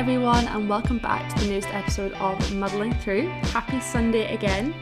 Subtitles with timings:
[0.00, 3.28] everyone, and welcome back to the newest episode of Muddling Through.
[3.52, 4.74] Happy Sunday again.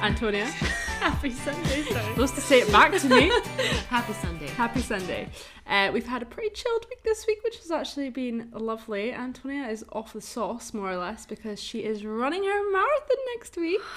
[0.00, 0.46] Antonia,
[0.98, 2.04] Happy Sunday, sorry.
[2.14, 3.28] supposed to say it back to me.
[3.90, 4.46] Happy Sunday.
[4.46, 5.28] Happy Sunday.
[5.66, 9.12] Uh, we've had a pretty chilled week this week, which has actually been lovely.
[9.12, 13.58] Antonia is off the sauce, more or less, because she is running her marathon next
[13.58, 13.80] week.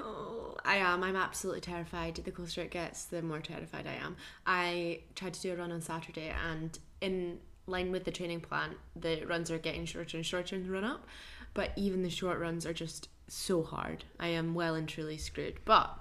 [0.00, 1.04] Oh, I am.
[1.04, 2.14] I'm absolutely terrified.
[2.14, 4.16] The closer it gets, the more terrified I am.
[4.46, 8.74] I tried to do a run on Saturday, and in line with the training plan,
[8.96, 11.06] the runs are getting shorter and shorter in the run up.
[11.54, 14.04] But even the short runs are just so hard.
[14.18, 15.58] I am well and truly screwed.
[15.64, 15.98] But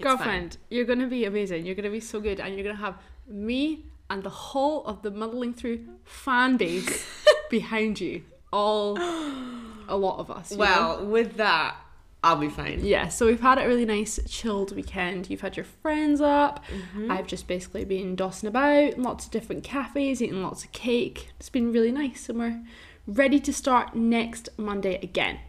[0.00, 1.66] Girlfriend, you're going to be amazing.
[1.66, 2.96] You're going to be so good, and you're going to have
[3.26, 7.06] me and the whole of the Muddling Through fan base
[7.50, 8.22] behind you.
[8.52, 10.48] All, a lot of us.
[10.48, 10.58] fine.
[10.58, 10.64] know?
[10.64, 11.76] Well, with that,
[12.22, 12.84] I'll be fine.
[12.84, 15.30] Yeah, so we've had a really nice chilled weekend.
[15.30, 16.62] You've had your friends up.
[16.66, 17.10] Mm-hmm.
[17.10, 21.30] I've just basically been dossing about, lots of different cafes, eating lots of cake.
[21.38, 22.62] It's been really nice, and we're
[23.06, 25.40] ready to start next Monday again.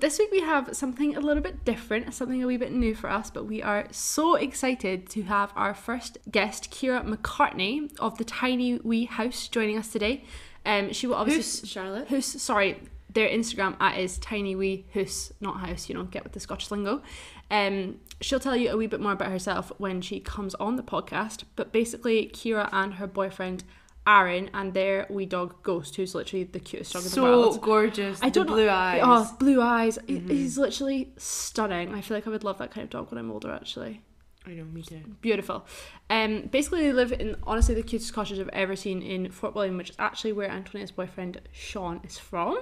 [0.00, 3.08] This week we have something a little bit different, something a wee bit new for
[3.08, 8.24] us, but we are so excited to have our first guest, Kira McCartney of the
[8.24, 10.24] Tiny Wee House, joining us today.
[10.66, 12.08] Um, she will obviously Who's Charlotte?
[12.08, 12.80] Hoose, sorry,
[13.14, 16.70] their Instagram at is tiny wee hoose, not house, you know, get with the Scottish
[16.70, 17.02] lingo.
[17.50, 20.82] Um, she'll tell you a wee bit more about herself when she comes on the
[20.82, 21.44] podcast.
[21.56, 23.64] But basically, Kira and her boyfriend
[24.06, 27.54] Aaron and their wee dog Ghost, who's literally the cutest dog in the world.
[27.54, 28.18] So gorgeous.
[28.22, 29.00] I don't the know- eyes.
[29.04, 29.98] Oh, blue eyes.
[30.06, 31.94] He- He's literally stunning.
[31.94, 34.02] I feel like I would love that kind of dog when I'm older, actually
[34.46, 35.00] I know, me too.
[35.20, 35.64] beautiful.
[36.10, 39.76] Um, basically, they live in honestly the cutest cottage I've ever seen in Fort William,
[39.76, 42.58] which is actually where Antonia's boyfriend Sean is from.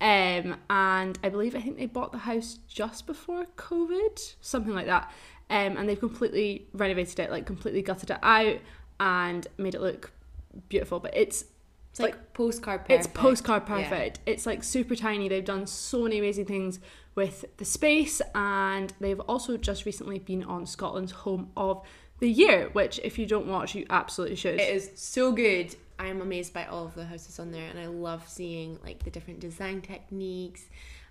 [0.00, 4.86] Um, and I believe I think they bought the house just before COVID, something like
[4.86, 5.12] that.
[5.48, 8.56] Um, and they've completely renovated it, like completely gutted it out
[8.98, 10.10] and made it look
[10.68, 10.98] beautiful.
[10.98, 11.44] But it's
[11.90, 12.98] It's like, postcard perfect.
[12.98, 13.76] it's postcard Yeah.
[13.82, 14.20] perfect.
[14.26, 15.28] It's like super tiny.
[15.28, 16.80] They've done so many amazing things
[17.14, 21.84] with the space, and they've also just recently been on Scotland's Home of
[22.20, 24.60] the Year, which if you don't watch, you absolutely should.
[24.60, 25.74] It is so good.
[25.98, 29.04] I am amazed by all of the houses on there, and I love seeing like
[29.04, 30.64] the different design techniques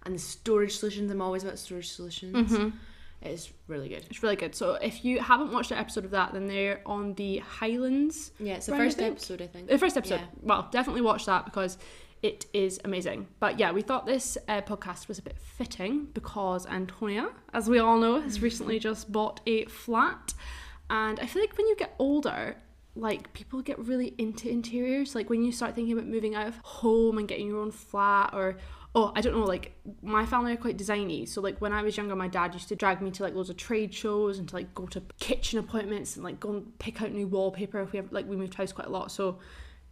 [0.04, 1.12] and the storage solutions.
[1.12, 2.52] I'm always about storage solutions.
[2.52, 2.78] Mm-hmm.
[3.22, 4.04] It is really good.
[4.10, 4.56] It's really good.
[4.56, 8.32] So if you haven't watched an episode of that, then they're on the Highlands.
[8.40, 9.68] Yeah, it's the I first episode, I think.
[9.68, 10.22] The first episode.
[10.22, 10.26] Yeah.
[10.42, 11.78] Well, definitely watch that because
[12.22, 13.28] it is amazing.
[13.40, 17.80] But yeah, we thought this uh, podcast was a bit fitting because Antonia, as we
[17.80, 20.34] all know, has recently just bought a flat.
[20.90, 22.58] And I feel like when you get older,
[22.96, 25.16] like people get really into interiors.
[25.16, 28.32] Like when you start thinking about moving out of home and getting your own flat
[28.34, 28.58] or
[28.94, 29.72] oh, I don't know, like
[30.02, 31.28] my family are quite designy.
[31.28, 33.50] So like when I was younger, my dad used to drag me to like loads
[33.50, 37.02] of trade shows and to like go to kitchen appointments and like go and pick
[37.02, 39.12] out new wallpaper if we have like we moved house quite a lot.
[39.12, 39.40] So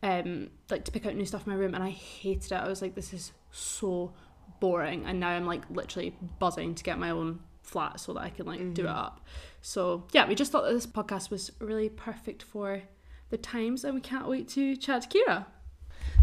[0.01, 2.55] um like to pick out new stuff in my room and I hated it.
[2.55, 4.13] I was like, this is so
[4.59, 8.29] boring and now I'm like literally buzzing to get my own flat so that I
[8.29, 9.25] can like do it up.
[9.61, 12.83] So yeah, we just thought that this podcast was really perfect for
[13.29, 15.45] the times and we can't wait to chat to Kira.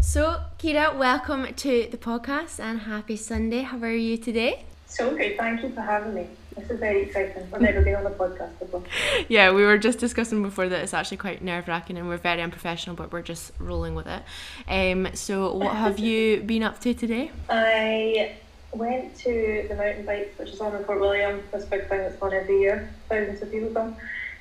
[0.01, 3.61] So, Kira, welcome to the podcast and happy Sunday.
[3.61, 4.65] How are you today?
[4.85, 6.27] So good, thank you for having me.
[6.57, 7.47] This is very exciting.
[7.53, 8.83] I've never been on a podcast before.
[9.29, 12.41] Yeah, we were just discussing before that it's actually quite nerve wracking and we're very
[12.41, 14.23] unprofessional, but we're just rolling with it.
[14.67, 17.31] Um, so, what have you been up to today?
[17.49, 18.37] I
[18.71, 22.21] went to the mountain bikes, which is on in Fort William, this big thing that's
[22.21, 22.89] on every year.
[23.07, 23.95] Thousands of people come.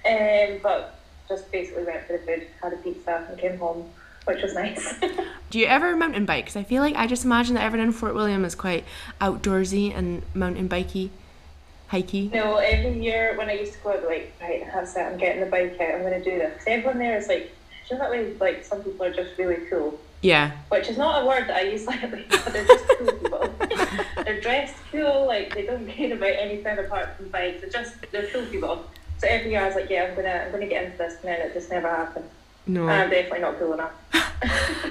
[0.09, 0.99] Um, but
[1.29, 3.89] just basically went for the food, had a pizza and came home,
[4.25, 4.95] which was nice.
[5.51, 6.47] Do you ever mountain bike?
[6.47, 8.85] Because I feel like I just imagine that everyone in Fort William is quite
[9.21, 11.11] outdoorsy and mountain bikey,
[11.89, 12.31] hikey.
[12.33, 15.41] no, every year when I used to go out, like, right, that's it, I'm getting
[15.41, 16.53] the bike out, I'm going to do this.
[16.53, 17.53] Because everyone there is like,
[17.91, 19.99] know that way, like, some people are just really cool.
[20.23, 20.53] Yeah.
[20.71, 23.55] which is not a word that I use lightly, but they're just cool people.
[24.25, 27.61] they're dressed cool, like they don't care about anything apart from bikes.
[27.61, 28.85] They're just they're cool people.
[29.19, 31.25] So every year I was like, yeah, I'm gonna I'm gonna get into this, and
[31.25, 32.29] then it just never happened.
[32.67, 32.83] No.
[32.83, 33.93] And I'm definitely not cool enough.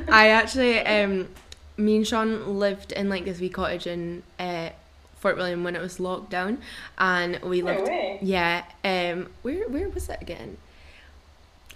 [0.10, 1.28] I actually, um,
[1.78, 4.44] me and Sean lived in like this wee cottage in uh,
[5.26, 6.60] Fort William when it was locked down,
[7.00, 7.88] and we No lived.
[7.88, 8.20] way.
[8.22, 8.64] Yeah.
[8.84, 9.30] Um.
[9.42, 10.58] Where Where was it again?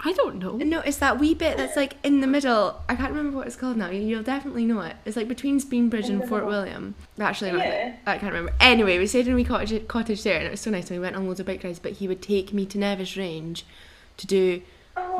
[0.01, 0.55] I don't know.
[0.57, 2.79] No, it's that wee bit that's like in the middle.
[2.87, 3.89] I can't remember what it's called now.
[3.89, 4.95] You'll definitely know it.
[5.03, 6.45] It's like between Spean Bridge In and Fort.
[6.45, 6.93] William.
[7.19, 7.95] Actually, not Yeah.
[8.05, 8.53] I can't remember.
[8.61, 10.91] Anyway, we stayed in a wee cottage, cottage there, and it was so nice.
[10.91, 11.79] And we went on loads of bike rides.
[11.79, 13.65] But he would take me to Nevis Range
[14.17, 14.61] to do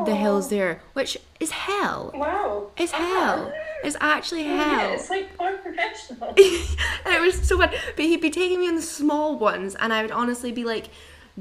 [0.06, 2.12] the hills Oh, there, which is hell.
[2.16, 2.68] Wow.
[2.78, 2.98] It's Ah.
[2.98, 3.54] hell.
[3.84, 4.94] It's actually Oh, yeah, hell.
[4.94, 6.34] it's like more professional.
[6.38, 7.70] it was so fun.
[7.96, 10.90] But he'd be taking me on the small ones, and I would honestly be like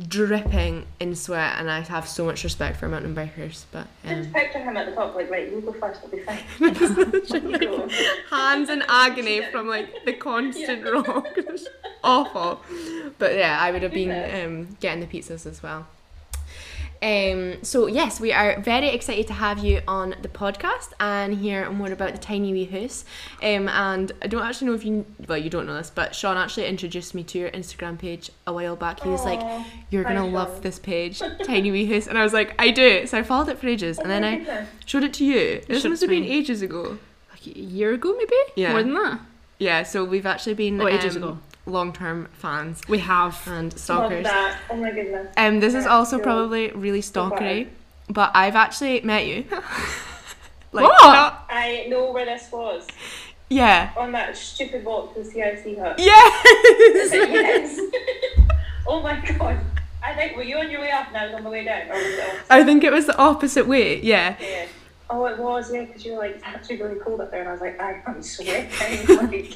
[0.06, 3.64] dripping in sweat, and I have so much respect for mountain bikers.
[3.72, 6.20] But Just um, picture him at the top, like, right, you go first, I'll be
[6.20, 6.38] fine.
[7.58, 7.88] Go.
[8.30, 11.26] hands in agony from like the constant rock.
[11.36, 11.66] It was
[12.04, 12.60] awful.
[13.18, 14.10] But yeah, I would have been
[14.44, 15.86] um, getting the pizzas as well.
[17.00, 21.70] Um, so yes, we are very excited to have you on the podcast and hear
[21.70, 23.04] more about the tiny wee house.
[23.42, 26.36] Um, and I don't actually know if you well you don't know this, but Sean
[26.36, 29.00] actually introduced me to your Instagram page a while back.
[29.00, 29.40] He was like,
[29.90, 33.06] "You're gonna thanks, love this page, tiny wee house," and I was like, "I do."
[33.06, 35.62] So I followed it for ages, and then I showed it to you.
[35.68, 36.98] This must have been ages ago.
[37.30, 38.34] Like a year ago, maybe?
[38.56, 38.72] Yeah.
[38.72, 39.20] More than that.
[39.58, 41.38] Yeah, so we've actually been Oh, ages um, ago.
[41.68, 43.40] Long-term fans We have.
[43.46, 44.24] and Love stalkers.
[44.24, 44.58] that.
[44.70, 45.28] Oh my goodness.
[45.36, 46.24] Um, this is also cool.
[46.24, 47.68] probably really So stalkery,
[48.08, 49.44] but I've actually met you.
[50.72, 51.02] like, What?
[51.04, 52.86] not- I know where this was.
[53.50, 53.90] yeah.
[53.96, 55.96] On that stupid walk to the CIC hut.
[55.98, 57.12] Yes.
[57.12, 57.80] yes.
[58.86, 59.58] oh my god.
[60.02, 61.88] I think, were you on your way up and I was on the way down?
[61.90, 62.30] Or was it?
[62.48, 64.00] I think it was the opposite way.
[64.00, 64.36] Yeah.
[64.40, 64.66] Yeah.
[65.10, 67.40] Oh, it was, yeah, because you were like, it's actually really cold up there.
[67.40, 68.68] And I was like, I, I'm sweating.
[69.16, 69.54] like,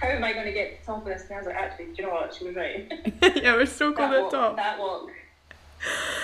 [0.00, 1.22] how am I going to get to the top of this?
[1.22, 2.34] And I was like, actually, do you know what?
[2.34, 2.92] She was right.
[3.36, 4.56] yeah, we're so cold at the top.
[4.56, 5.10] that walk.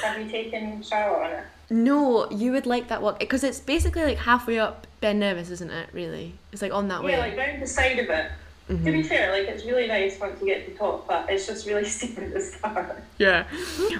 [0.03, 1.45] Have you taken Charlotte on it?
[1.71, 5.71] No, you would like that walk because it's basically like halfway up Ben Nevis, isn't
[5.71, 5.91] it?
[5.93, 7.13] Really, it's like on that way.
[7.13, 8.31] Yeah, like round the side of it.
[8.69, 8.93] To Mhm.
[8.93, 11.67] be fair, like it's really nice once you get to the top, but it's just
[11.67, 13.03] really steep at the start.
[13.17, 13.45] Yeah.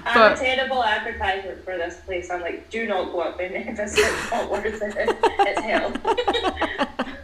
[0.05, 2.29] I'm a terrible advertisement for this place.
[2.29, 3.49] I'm like, do not go up there.
[3.49, 5.17] This is not worth it.
[5.39, 5.91] It's hell.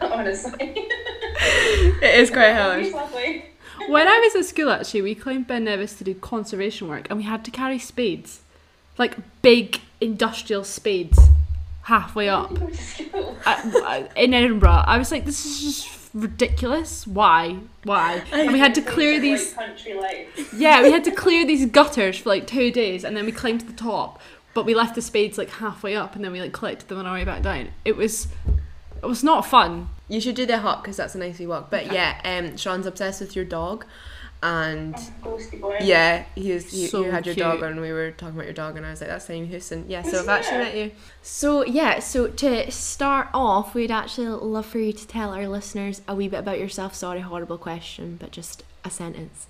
[0.00, 0.88] Honestly.
[2.02, 2.92] It is quite hellish.
[2.92, 3.44] Lovely.
[3.88, 7.16] When I was at school, actually, we climbed Ben Nevis to do conservation work, and
[7.18, 8.40] we had to carry spades,
[8.98, 11.18] like big industrial spades,
[11.82, 12.50] halfway up.
[13.46, 14.82] I- I- in Edinburgh.
[14.86, 17.06] I was like, this is just ridiculous.
[17.06, 17.58] Why?
[17.84, 18.22] Why?
[18.32, 19.52] And we had to clear these.
[19.54, 20.52] country life.
[20.56, 23.60] Yeah, we had to clear these gutters for like two days, and then we climbed
[23.60, 24.20] to the top.
[24.54, 27.06] But we left the spades like halfway up, and then we like collected them on
[27.06, 27.68] our way back down.
[27.84, 28.28] It was,
[29.02, 29.90] it was not fun.
[30.08, 31.70] You should do the hop because that's a nice wee walk.
[31.70, 33.84] But yeah, um, Sean's obsessed with your dog,
[34.46, 35.76] and Ghosty boy.
[35.80, 36.72] yeah, he was.
[36.72, 37.80] You, So you had your dog and.
[37.80, 40.20] We were talking about your dog, and I was like, "That's Tiny Houston." Yeah, so
[40.20, 40.34] I've Yeah.
[40.36, 40.90] actually met you.
[41.22, 46.00] So yeah, so to start off, we'd actually love for you to tell our listeners
[46.06, 46.94] a wee bit about yourself.
[46.94, 49.48] Sorry, horrible question, but just a sentence.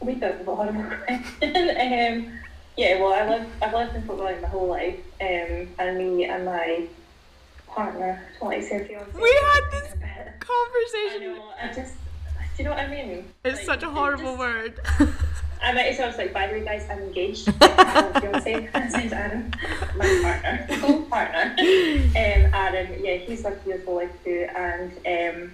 [0.00, 1.52] We don't have a horrible question.
[1.52, 2.38] um,
[2.78, 6.24] yeah, well, I live, I've lived in Fort William my whole life, um, and me
[6.24, 6.86] and my
[7.68, 9.10] partner, I don't like saying fiance.
[9.14, 11.34] We had this I Conversation.
[11.34, 11.94] know, I just,
[12.60, 13.24] do you know what I mean?
[13.42, 14.80] It's Like, such a horrible just- word.
[15.62, 17.48] I met yourself like, by the way, guys, I'm engaged.
[17.60, 18.68] I a fiance.
[18.82, 19.50] His name's Adam,
[19.96, 21.54] my partner, co-partner.
[21.58, 25.52] Um, Adam, yeah, he's here his whole life too, and um,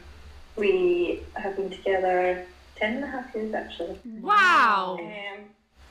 [0.57, 2.45] we have been together
[2.77, 3.99] ten and a half years actually.
[4.21, 4.99] Wow.
[5.01, 5.41] Um,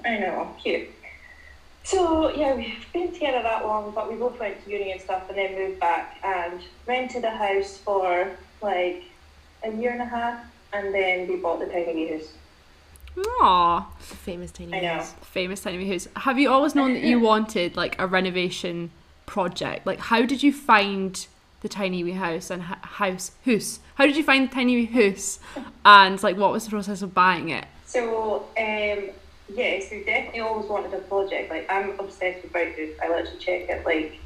[0.06, 0.88] I know, cute.
[1.83, 5.27] So yeah, we've been together that long, but we both went to uni and stuff,
[5.29, 9.03] and then moved back and rented a house for like
[9.63, 10.39] a year and a half,
[10.75, 12.33] and then we bought the tiny wee house.
[13.18, 13.86] Aww.
[14.00, 14.94] Famous tiny I know.
[14.95, 15.13] house.
[15.22, 16.07] famous tiny house.
[16.18, 18.92] Have you always known that you wanted like a renovation
[19.25, 19.86] project?
[19.86, 21.25] Like, how did you find
[21.62, 23.80] the tiny wee house and house house?
[23.95, 25.39] How did you find the tiny wee house?
[25.86, 27.66] And like, what was the process of buying it?
[27.86, 29.10] So um,
[29.54, 31.50] yes, we definitely always wanted a project.
[31.50, 33.00] Like I'm obsessed with Brightfoot.
[33.01, 34.19] I literally check it like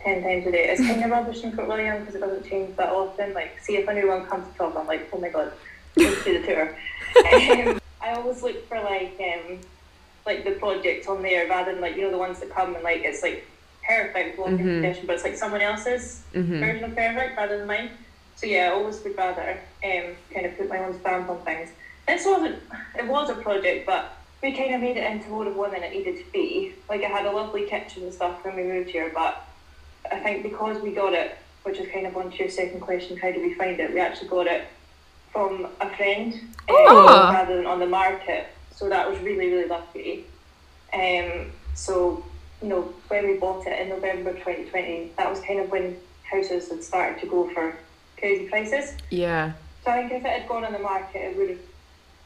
[0.00, 0.68] ten times a day.
[0.68, 3.34] It's kind of rubbish in Fort William because it doesn't change that often.
[3.34, 5.52] Like, see if a new one comes to top, I'm like, oh my god,
[5.96, 6.76] let's the tour.
[7.32, 9.58] um, I always look for like um,
[10.26, 12.84] like the projects on there rather than like you know the ones that come and
[12.84, 13.46] like it's like
[13.86, 14.82] perfect walking Mhm.
[14.82, 16.60] condition, but it's like someone else's Mhm.
[16.60, 17.90] version of perfect rather than mine.
[18.34, 21.70] So yeah, I always would rather um, kind of put my own stamp on things.
[22.06, 22.56] This wasn't,
[22.98, 24.12] it was a project, but
[24.42, 26.74] we kind of made it into more of one than it needed to be.
[26.88, 29.42] Like I had a lovely kitchen and stuff when we moved here, but
[30.12, 33.16] I think because we got it, which is kind of on to your second question,
[33.16, 33.92] how did we find it?
[33.94, 34.66] We actually got it
[35.36, 37.30] from a friend um, Oh.
[37.32, 38.46] rather than on the market.
[38.74, 40.24] So that was really, really lucky.
[40.94, 42.24] Um, so,
[42.62, 46.70] you know, when we bought it in November 2020, that was kind of when houses
[46.70, 47.76] had started to go for
[48.18, 48.94] crazy prices.
[49.10, 49.52] Yeah.
[49.84, 51.58] So I think if it had gone on the market, it would have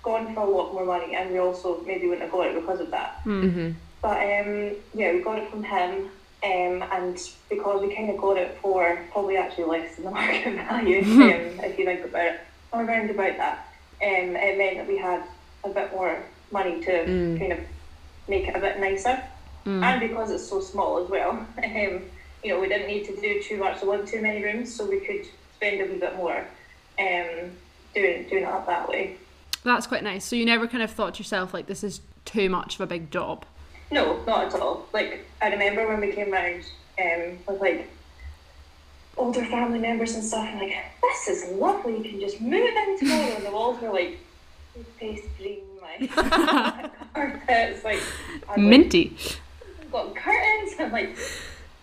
[0.04, 2.80] gone for a lot more money, and we also maybe wouldn't have got it because
[2.80, 3.20] of that.
[3.24, 3.74] Mhm.
[4.00, 6.08] But um, yeah, we got it from him,
[6.44, 7.18] um, and
[7.50, 11.60] because we kind of got it for probably actually less than the market value, um,
[11.66, 13.66] if you think about it, or around about that,
[14.02, 15.22] um, it meant that we had
[15.64, 16.16] a bit more
[16.52, 17.38] money to Mm.
[17.38, 17.58] kind of
[18.28, 19.22] make it a bit nicer,
[19.66, 19.82] Mm.
[19.82, 21.30] and because it's so small as well,
[21.64, 22.02] um,
[22.42, 23.80] you know, we didn't need to do too much.
[23.80, 26.46] There wasn't too many rooms, so we could spend a wee bit more,
[26.98, 27.50] um,
[27.94, 29.16] doing doing it up that way.
[29.62, 30.24] That's quite nice.
[30.24, 32.86] So you never kind of thought to yourself like, this is too much of a
[32.86, 33.44] big job.
[33.90, 34.86] No, not at all.
[34.94, 36.64] Like I remember when we came round
[36.98, 37.90] um, with like
[39.20, 41.98] older family members and stuff, and like this is lovely.
[41.98, 44.18] You can just move in tomorrow, and the walls were like
[44.98, 46.10] green, like
[47.14, 48.00] carpets, like
[48.48, 49.16] I'm like, Minty.
[49.92, 50.72] got curtains.
[50.78, 51.16] I'm like,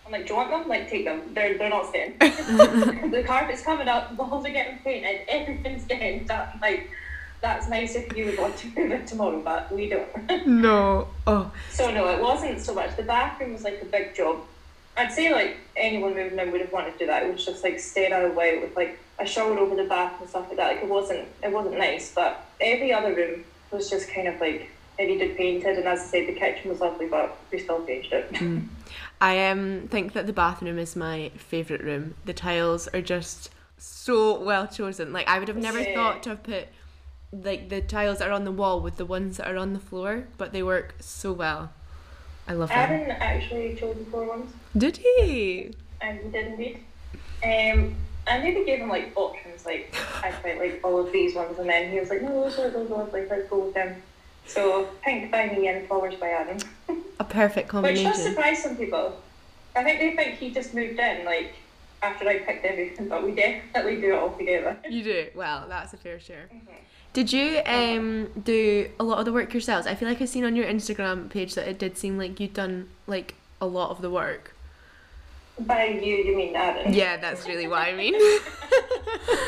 [0.04, 0.68] I'm like, do you want them?
[0.68, 1.22] Like, take them.
[1.32, 2.14] They're they're not staying.
[2.18, 4.16] the carpet's coming up.
[4.16, 5.20] The walls are getting painted.
[5.28, 6.48] Everything's getting done.
[6.60, 6.90] Like,
[7.40, 10.46] that's nice if you would want to move in tomorrow, but we don't.
[10.46, 11.08] No.
[11.26, 11.52] Oh.
[11.70, 12.96] so no, it wasn't so much.
[12.96, 14.40] The bathroom was like a big job.
[14.98, 17.22] I'd say like anyone moving in would have wanted to do that.
[17.22, 19.84] It was just like stayed out of the way with like a shower over the
[19.84, 20.74] bath and stuff like that.
[20.74, 24.70] Like it wasn't it wasn't nice, but every other room was just kind of like
[24.98, 25.78] it needed painted.
[25.78, 28.62] And as I said, the kitchen was lovely, but we still changed it.
[29.20, 32.14] I um think that the bathroom is my favourite room.
[32.24, 35.12] The tiles are just so well chosen.
[35.12, 35.94] Like I would have never Yeah.
[35.94, 36.68] thought to have put
[37.32, 39.78] like the tiles that are on the wall with the ones that are on the
[39.78, 41.70] floor, but they work so well.
[42.48, 42.78] I love them.
[42.90, 45.74] Aaron actually chose the floor ones, Did he?
[46.00, 46.80] and he did indeed.
[47.44, 47.94] Um,
[48.26, 51.68] I maybe gave him like options, like I quite like all of these ones, and
[51.68, 54.02] then he was like, no, those are those are Like Let's go with them.
[54.46, 56.58] So pink by me and flowers by Aaron.
[57.20, 58.06] A perfect combination.
[58.10, 59.20] Which does surprise some people.
[59.76, 61.52] I think they think he just moved in, like,
[62.02, 64.76] after I picked everything, but we definitely do it all together.
[64.88, 65.26] You do.
[65.34, 66.48] Well, that's a fair share.
[66.54, 66.74] Mhm.
[67.18, 69.88] Did you um do a lot of the work yourselves?
[69.88, 72.54] I feel like I've seen on your Instagram page that it did seem like you'd
[72.54, 74.54] done like a lot of the work.
[75.58, 76.94] By you, you mean Aaron?
[76.94, 78.14] Yeah, that's really what I mean.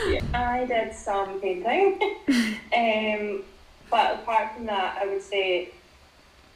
[0.08, 0.20] Yeah.
[0.34, 2.00] I did some painting.
[2.76, 3.44] um,
[3.88, 5.70] but apart from that, I would say,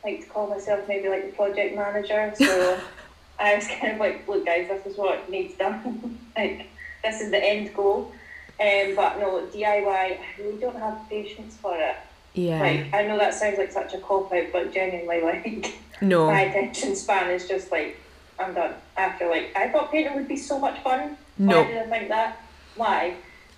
[0.02, 2.32] like, to call myself maybe like a project manager.
[2.36, 2.80] So
[3.38, 6.18] I was kind of like, look, guys, this is what needs done.
[6.36, 6.66] like,
[7.04, 8.12] this is the end goal.
[8.60, 11.96] Um, but no, DIY, I really don't have patience for it.
[12.34, 12.60] yeah.
[12.60, 16.26] Like, I know that sounds like such a cop out, but genuinely, like, No.
[16.26, 17.96] my attention span is just like,
[18.38, 18.74] I'm done.
[18.96, 21.16] After, like, I thought painting would be so much fun.
[21.38, 21.62] No.
[21.62, 22.40] Why did I think that?
[22.76, 23.14] Why?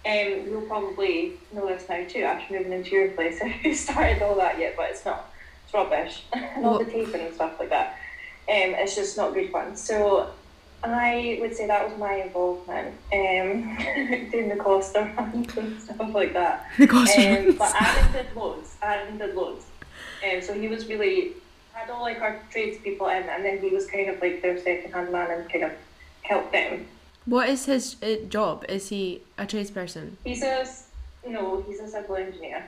[0.06, 3.40] Um, you'll probably know this now too, after moving into your place.
[3.64, 5.30] You started all that yet, but it's not.
[5.64, 6.22] It's rubbish.
[6.32, 7.98] and all the taping and stuff like that.
[8.48, 9.76] Um, it's just not good fun.
[9.76, 10.30] So
[10.85, 12.95] I would say that was my involvement.
[13.12, 13.76] Um,
[14.30, 16.66] doing the coaster runs and stuff like that.
[16.78, 17.49] The costume.
[17.50, 18.76] Um, but Aaron did loads.
[18.83, 19.64] Aaron did loads.
[20.25, 21.33] Um, so he was really
[21.73, 24.92] had all like our tradespeople in, and then he was kind of like their second
[24.92, 25.73] hand man and kind of
[26.23, 26.87] helped them.
[27.26, 28.64] What is his uh, job?
[28.68, 30.12] Is he a tradesperson?
[30.25, 30.88] He's a s-
[31.26, 32.64] no, he's a civil engineer.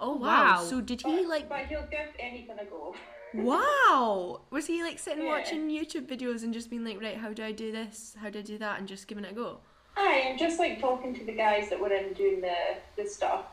[0.00, 0.64] Oh wow.
[0.68, 1.48] So did he But, like?
[1.48, 2.94] but he'll give anything a go.
[3.34, 4.40] Wow.
[4.50, 5.28] Was he like sitting Yeah.
[5.30, 8.16] watching YouTube videos and just being like, right, how do I do this?
[8.20, 8.78] How do I do that?
[8.78, 9.58] And just giving it a go?
[9.96, 12.54] Aye, and just like talking to the guys that were in doing the
[12.96, 13.44] the stuff,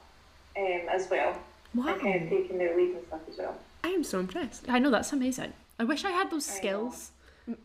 [0.58, 1.36] um, as well,
[1.76, 1.88] Wow.
[1.94, 3.58] and kind of taking their lead and stuff as well.
[3.84, 4.66] I am so impressed.
[4.70, 5.54] I know that's amazing.
[5.80, 7.12] I wish I had those I skills.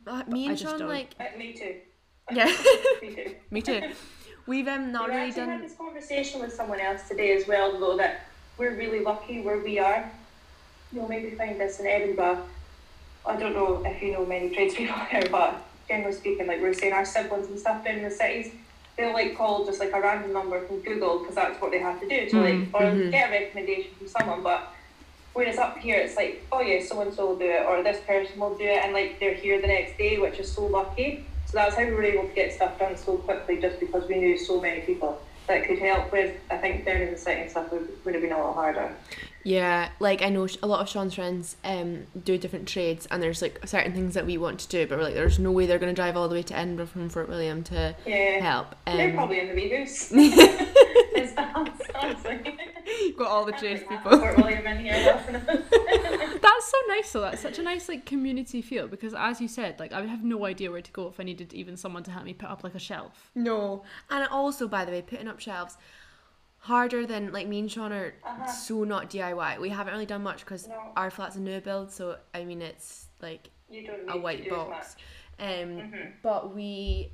[0.06, 0.88] Uh, me and Sean don't.
[0.88, 1.76] like Uh, me too.
[2.32, 2.46] yeah.
[3.02, 3.34] Me too.
[3.50, 3.82] me too.
[4.46, 5.62] We've um not we really actually had done.
[5.62, 8.20] this conversation with someone else today as well, though, that
[8.58, 10.10] we're really lucky where we are.
[10.92, 12.44] You'll maybe find this in Edinburgh.
[13.24, 16.74] I don't know if you know many tradespeople here, but generally speaking, like we we're
[16.74, 18.52] saying, our siblings and stuff down in the cities,
[18.96, 22.00] they'll like call just like a random number from Google because that's what they have
[22.00, 23.10] to do to like, or mhm.
[23.10, 24.42] get a recommendation from someone.
[24.42, 24.72] But
[25.32, 28.00] whereas up here, it's like, oh yeah, so and so will do it, or this
[28.06, 31.24] person will do it, and like they're here the next day, which is so lucky.
[31.46, 34.16] So that's how we were able to get stuff done so quickly, just because we
[34.16, 36.12] knew so many people that could help.
[36.12, 38.54] With I think down in the city and stuff would, would have been a lot
[38.54, 38.94] harder.
[39.44, 43.42] Yeah, like I know a lot of Sean's friends um do different trades, and there's
[43.42, 45.78] like certain things that we want to do, but we're like, there's no way they're
[45.80, 48.74] gonna drive all the way to Edinburgh from Fort William to Yeah, help.
[48.86, 49.62] they're Um, probably in the wee.
[53.16, 54.18] Got all the That's like half tradespeople.
[54.18, 55.22] Fort William in here.
[56.42, 57.20] That's so nice though.
[57.20, 60.24] That's such a nice like community feel because as you said, like I would have
[60.24, 62.64] no idea where to go if I needed even someone to help me put up
[62.64, 63.30] like a shelf.
[63.34, 65.76] No, and also by the way, putting up shelves
[66.66, 68.46] harder than like me and Sean are Uh-huh.
[68.46, 69.58] so not DIY.
[69.60, 70.74] We haven't really done much because No.
[70.96, 74.48] our flat's a new build, so I mean it's like You don't need a white
[74.48, 74.96] box.
[75.40, 76.12] Um, Mhm.
[76.22, 77.10] but we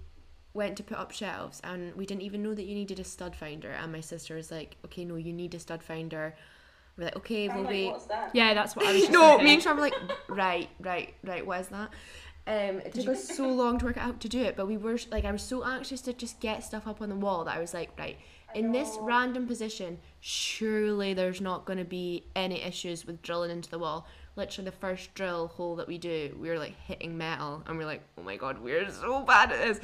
[0.52, 3.34] went to put up shelves and we didn't even know that you needed a stud
[3.36, 3.70] finder.
[3.70, 6.34] And my sister was like, "Okay, no, you need a stud finder."
[6.96, 8.30] We're like, "Okay, I'm we'll like, wait." what's that?
[8.34, 9.08] Yeah, that's what I was.
[9.10, 9.44] No, thinking.
[9.46, 9.94] me and Sean were like,
[10.28, 11.46] "Right, right, right.
[11.46, 11.90] What is that?"
[12.46, 14.98] Um, it took us so long to work out to do it, but we were
[15.10, 17.60] like, I was so anxious to just get stuff up on the wall that I
[17.60, 18.22] was like, right, I
[18.54, 23.68] in this random position, surely there's not going to be any issues with drilling into
[23.70, 24.06] the wall.
[24.36, 27.84] literally the first drill hole that we do, we are like hitting metal, and we're
[27.84, 29.78] like, oh my god, we're so bad at this.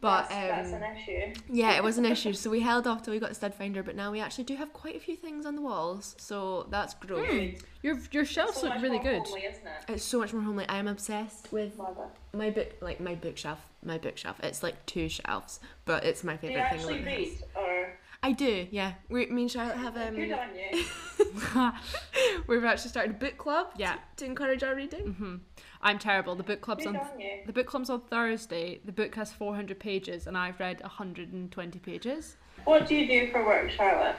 [0.00, 1.40] But that's, that's um, an issue.
[1.50, 2.34] yeah, it was an issue.
[2.34, 4.56] So we held off till we got a stud finder, but now we actually do
[4.56, 7.62] have quite a few things on the walls, so that's great.
[7.82, 9.22] Your your shelves So look really good.
[9.24, 9.60] homely, it?
[9.88, 10.66] It's so much more homely.
[10.68, 12.36] I am obsessed with it.
[12.36, 13.58] my book, like my bookshelf.
[13.82, 14.38] My bookshelf.
[14.42, 16.78] It's like two shelves, but it's my Do you favorite thing.
[16.78, 17.93] actually about the read, or
[18.24, 18.94] I do, yeah.
[19.10, 20.14] We, me and Charlotte have um.
[20.14, 21.72] good on you?
[22.46, 23.66] We've actually started a book club.
[23.76, 23.96] Yeah.
[23.96, 25.12] To, to encourage our reading.
[25.12, 25.36] hmm
[25.82, 26.34] I'm terrible.
[26.34, 27.40] The book club's Good on on you.
[27.44, 28.80] the book club's on Thursday.
[28.82, 32.36] The book has 400 pages, and I've read 120 pages.
[32.64, 34.16] What do you do for work, Charlotte?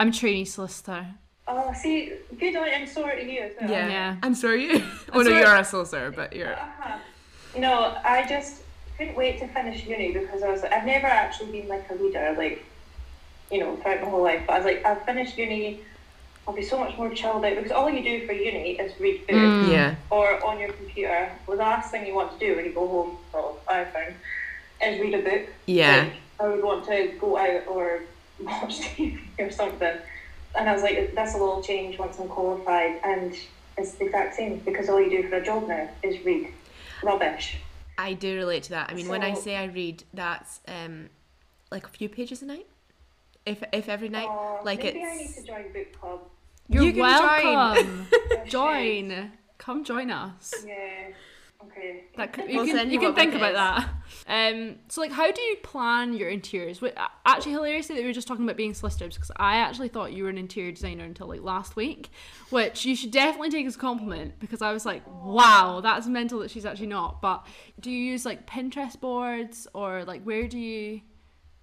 [0.00, 1.06] I'm a trainee solicitor.
[1.46, 3.70] Oh, see, good on you, and so are you as well.
[3.70, 3.88] Yeah.
[3.88, 4.16] Yeah.
[4.22, 4.82] And so are you.
[5.12, 6.54] oh no, you're a solicitor, but you're.
[6.54, 6.96] Uh-huh.
[7.58, 8.62] No, I just
[8.96, 12.34] couldn't wait to finish uni because I was I've never actually been like a reader,
[12.38, 12.64] like
[13.50, 14.42] you know, throughout my whole life.
[14.46, 15.80] But I was like, I've finished uni,
[16.46, 19.20] I'll be so much more chilled out because all you do for uni is read
[19.26, 19.70] books Mm.
[19.72, 19.94] Yeah.
[20.10, 21.30] or on your computer.
[21.46, 24.14] Well, The last thing you want to do when you go home, well, I found,
[24.84, 25.48] is read a book.
[25.66, 26.02] Yeah.
[26.04, 28.02] Like, I would want to go out or
[28.42, 29.96] watch TV or something.
[30.56, 33.00] And I was like, this will all change once I'm qualified.
[33.04, 33.34] And
[33.78, 36.48] it's the exact same because all you do for a job now is read.
[37.02, 37.56] Rubbish.
[37.98, 38.90] I do relate to that.
[38.90, 41.08] I mean, when I say I read, that's um,
[41.70, 42.66] like a few pages a night.
[43.46, 45.12] If if every night, Aw, like maybe it's.
[45.12, 46.20] I need to join book club.
[46.68, 47.54] You're You can join.
[47.54, 48.06] welcome.
[48.12, 49.32] I join.
[49.58, 50.54] Come join us.
[50.66, 51.08] Yeah.
[51.66, 52.04] Okay.
[52.16, 53.88] That could, We'll you can, you you can think about it that.
[54.28, 56.80] Um, so like, how do you plan your interiors?
[56.82, 56.92] Wait,
[57.24, 60.24] actually, hilariously, that we were just talking about being solicitors because I actually thought you
[60.24, 62.10] were an interior designer until like last week,
[62.50, 66.38] which you should definitely take as a compliment because I was like, wow, that's mental
[66.40, 67.22] that she's actually not.
[67.22, 67.46] But
[67.80, 71.00] do you use like Pinterest boards or like where do you,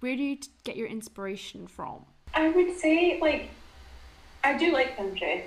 [0.02, 2.04] where do you t- get your inspiration from?
[2.34, 3.50] I would say like
[4.42, 5.44] I do like Pinterest.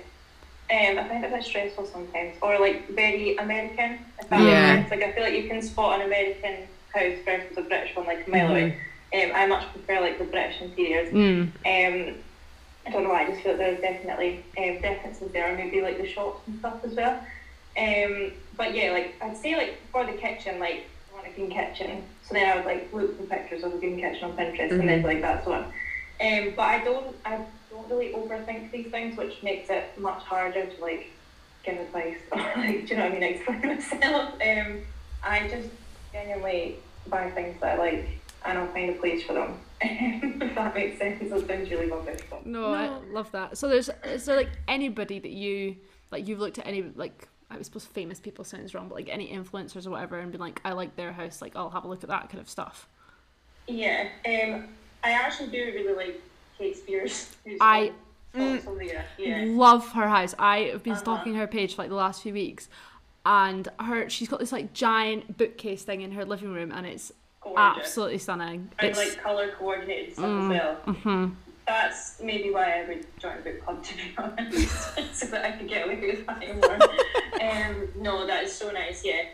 [0.68, 3.98] Um, I find it a bit stressful sometimes, or like very American.
[4.18, 4.76] If that Yeah.
[4.76, 4.90] makes.
[4.90, 8.26] Like I feel like you can spot an American house versus a British one, like
[8.26, 8.78] a mile away.
[9.14, 11.12] Um, I much prefer like the British interiors.
[11.12, 11.42] Mm.
[11.66, 12.14] Um,
[12.86, 13.24] I don't know why.
[13.24, 16.58] I just feel like there's definitely um, differences there, or maybe like the shops and
[16.60, 17.20] stuff as well.
[17.76, 20.86] Um, but yeah, like I'd say like for the kitchen, like I want
[21.26, 22.02] a green kitchen.
[22.22, 24.88] So then I would like look for pictures of a green kitchen on Pinterest, and
[24.88, 25.64] then like that's one.
[26.20, 30.66] Um, but I don't, I don't really overthink these things, which makes it much harder
[30.66, 31.10] to like
[31.62, 34.34] give advice or like, do you know what I mean, explain myself.
[34.40, 34.80] Um,
[35.22, 35.68] I just
[36.12, 36.76] genuinely
[37.08, 38.08] buy things that I like,
[38.44, 39.58] and I'll find a place for them.
[39.82, 42.20] if that makes sense, it sounds really rubbish.
[42.30, 43.58] But No, I love that.
[43.58, 45.76] So there's is there like anybody that you
[46.10, 49.28] like you've looked at any like I suppose famous people sounds wrong, but like any
[49.28, 52.02] influencers or whatever and be like, I like their house, like I'll have a look
[52.02, 52.88] at that kind of stuff.
[53.68, 54.68] Yeah, um,
[55.04, 56.20] I actually do really like
[56.58, 57.34] Kate Spears.
[57.60, 57.92] I-.
[59.18, 59.44] Yeah.
[59.46, 60.34] Love her house.
[60.38, 61.00] I have been Uh-huh.
[61.00, 62.68] stalking her page for like the last few weeks.
[63.24, 67.12] And her she's got this like giant bookcase thing in her living room and it's
[67.40, 67.58] Gorgeous.
[67.86, 68.70] absolutely stunning.
[68.78, 70.44] And It's like colour coordinated stuff Mm.
[70.44, 70.94] as well.
[70.94, 71.36] mhm.
[71.66, 75.50] That's maybe why I would join a book club to be honest, so that I
[75.52, 76.74] could get away with buying more.
[77.42, 79.04] um, no, that is so nice.
[79.04, 79.24] Yeah,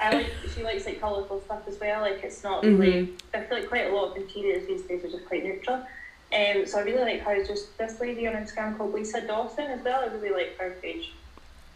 [0.00, 0.32] I like.
[0.54, 2.02] She likes like colourful stuff as well.
[2.02, 3.14] Like it's not really.
[3.34, 5.84] I feel like quite a lot of interiors these days are just quite neutral.
[6.32, 9.82] Um, so I really like how just this lady on Instagram called Lisa Dawson as
[9.84, 10.00] well.
[10.02, 11.12] I really like her page.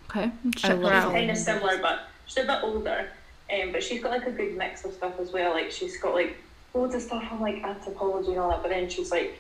[0.09, 0.31] Okay.
[0.55, 1.13] Check her out.
[1.13, 3.09] kind of similar, but she's a bit older.
[3.53, 5.51] Um, but she's got like a good mix of stuff as well.
[5.53, 6.37] Like she's got like
[6.73, 9.39] loads of stuff on like Anthropologie and all that, but then she's like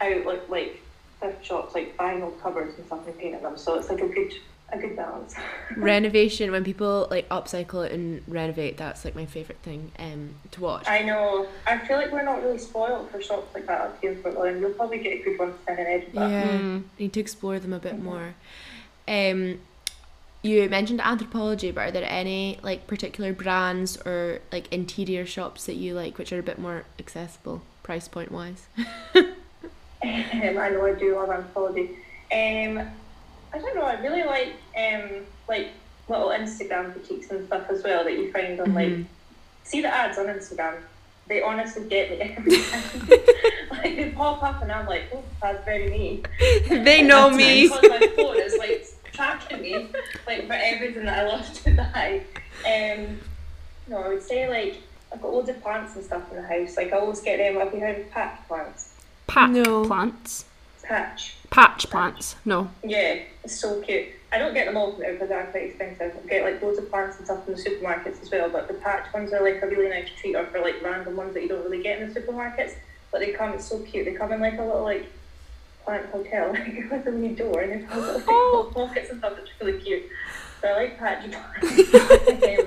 [0.00, 0.80] out like like
[1.20, 3.56] thrift shops, like vinyl covers and stuff and painting them.
[3.56, 4.32] So it's like a good
[4.70, 5.34] a good balance.
[5.76, 10.60] Renovation when people like upcycle it and renovate, that's like my favorite thing um to
[10.60, 10.88] watch.
[10.88, 11.46] I know.
[11.66, 14.60] I feel like we're not really spoiled for shops like that up here in London.
[14.60, 16.22] You'll probably get a good ones in Edinburgh.
[16.28, 16.82] Yeah, Mm.
[16.98, 18.02] need to explore them a bit Mhm.
[18.02, 18.34] more.
[19.06, 19.60] Um,
[20.42, 25.74] you mentioned Anthropologie, but are there any like particular brands or like interior shops that
[25.74, 28.66] you like, which are a bit more accessible price point wise?
[30.04, 31.90] Um, I know I do love Anthropologie.
[32.32, 32.88] Um,
[33.52, 33.82] I don't know.
[33.82, 35.68] I really like um like
[36.08, 39.06] little Instagram boutiques and stuff as well that you find on like Mhm.
[39.62, 40.82] see the ads on Instagram.
[41.26, 43.08] They honestly get me every time.
[43.70, 46.22] like they pop up and I'm like, oh, that's very me.
[46.68, 47.68] they know me.
[47.68, 49.88] nice, 'cause my phone is like tracking me,
[50.26, 52.20] like for everything that I love to buy.
[52.66, 53.20] Um,
[53.86, 56.76] no, I would say like I've got loads of plants and stuff in the house.
[56.76, 57.54] Like I always get them.
[57.72, 58.90] You heard of patch plants?
[59.26, 59.84] Patch No.
[59.86, 60.44] plants.
[60.82, 61.36] Patch.
[61.50, 62.36] Patch plants.
[62.44, 62.70] No.
[62.82, 64.08] Yeah, it's so cute.
[64.32, 66.16] I don't get them all from there because they're quite expensive.
[66.24, 68.74] I get like loads of plants and stuff from the supermarkets as well, but the
[68.74, 71.48] patch ones are like a really nice treat or for like random ones that you
[71.48, 72.72] don't really get in the supermarkets.
[73.12, 74.04] But they come, it's so cute.
[74.06, 75.06] They come in like a little like
[75.84, 78.66] plant hotel, like with a wee door and they've got little, like, Oh.
[78.74, 79.38] little pockets and stuff.
[79.40, 80.02] It's really cute.
[80.60, 82.58] So I like Patchy Pie.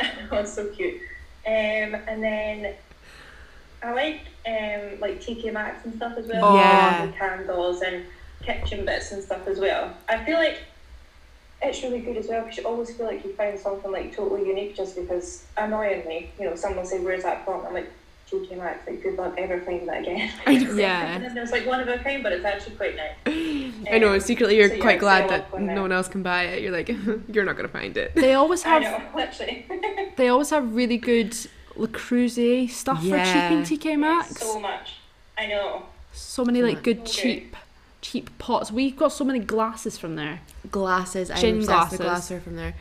[0.00, 1.00] um, that's so cute.
[1.46, 2.74] Um, and then
[3.82, 6.44] I like um, like TK Maxx and stuff as well.
[6.44, 6.56] Oh.
[6.56, 7.02] Yeah.
[7.02, 8.04] And candles and
[8.42, 9.94] kitchen bits and stuff as well.
[10.08, 10.58] I feel like
[11.62, 14.46] it's really good as well because you always feel like you find something like totally
[14.46, 17.64] unique just because annoyingly, you know, someone will say, Where's that from?
[17.66, 17.90] I'm like,
[18.30, 20.30] TK Maxx, like good luck ever finding that again.
[20.76, 21.14] Yeah.
[21.14, 23.14] and then there's like one of a kind, but it's actually quite nice.
[23.92, 24.14] I know.
[24.14, 26.62] Um, Secretly, you're so quite so glad that no one else can buy it.
[26.62, 26.88] You're like,
[27.28, 28.14] you're not gonna find it.
[28.14, 29.66] They always I have know, literally.
[30.16, 31.36] they always have really good
[31.76, 33.24] Le Creuset stuff Yeah.
[33.24, 34.40] for cheap in TK Maxx.
[34.40, 34.94] so much.
[35.38, 35.86] I know.
[36.12, 37.10] So many like good Okay.
[37.12, 37.56] cheap
[38.02, 38.70] cheap pots.
[38.72, 40.40] We've got so many glasses from there.
[40.70, 41.30] Glasses.
[41.30, 42.42] I'm Gin obsessed with glasses.
[42.42, 42.74] from there.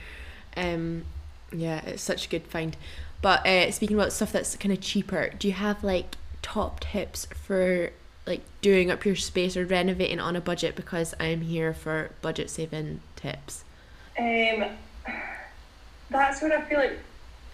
[0.58, 1.06] Um,
[1.54, 2.75] yeah, it's such a good find.
[3.21, 7.27] But uh, speaking about stuff that's kind of cheaper, do you have like top tips
[7.45, 7.91] for
[8.25, 10.75] like doing up your space or renovating on a budget?
[10.75, 13.63] Because I'm here for budget saving tips.
[14.17, 14.65] Um,
[16.10, 16.99] that's what I feel like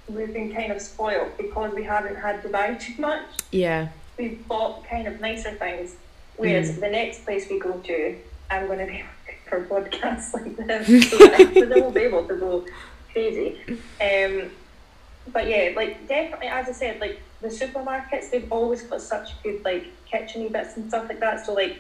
[0.09, 3.23] we've been kind of spoiled because we haven't had to buy too much.
[3.51, 3.89] Yeah.
[4.17, 5.95] We've bought kind of nicer things.
[6.37, 6.79] Whereas Mm.
[6.81, 8.15] the next place we go to,
[8.49, 9.03] I'm going to be
[9.49, 11.09] for podcasts like this.
[11.09, 11.17] so
[11.65, 12.65] they won't be able to go
[13.11, 13.59] crazy.
[14.01, 14.49] Um,
[15.33, 19.63] but yeah, like definitely, as I said, like the supermarkets, they've always got such good
[19.65, 21.45] like kitcheny bits and stuff like that.
[21.45, 21.77] So like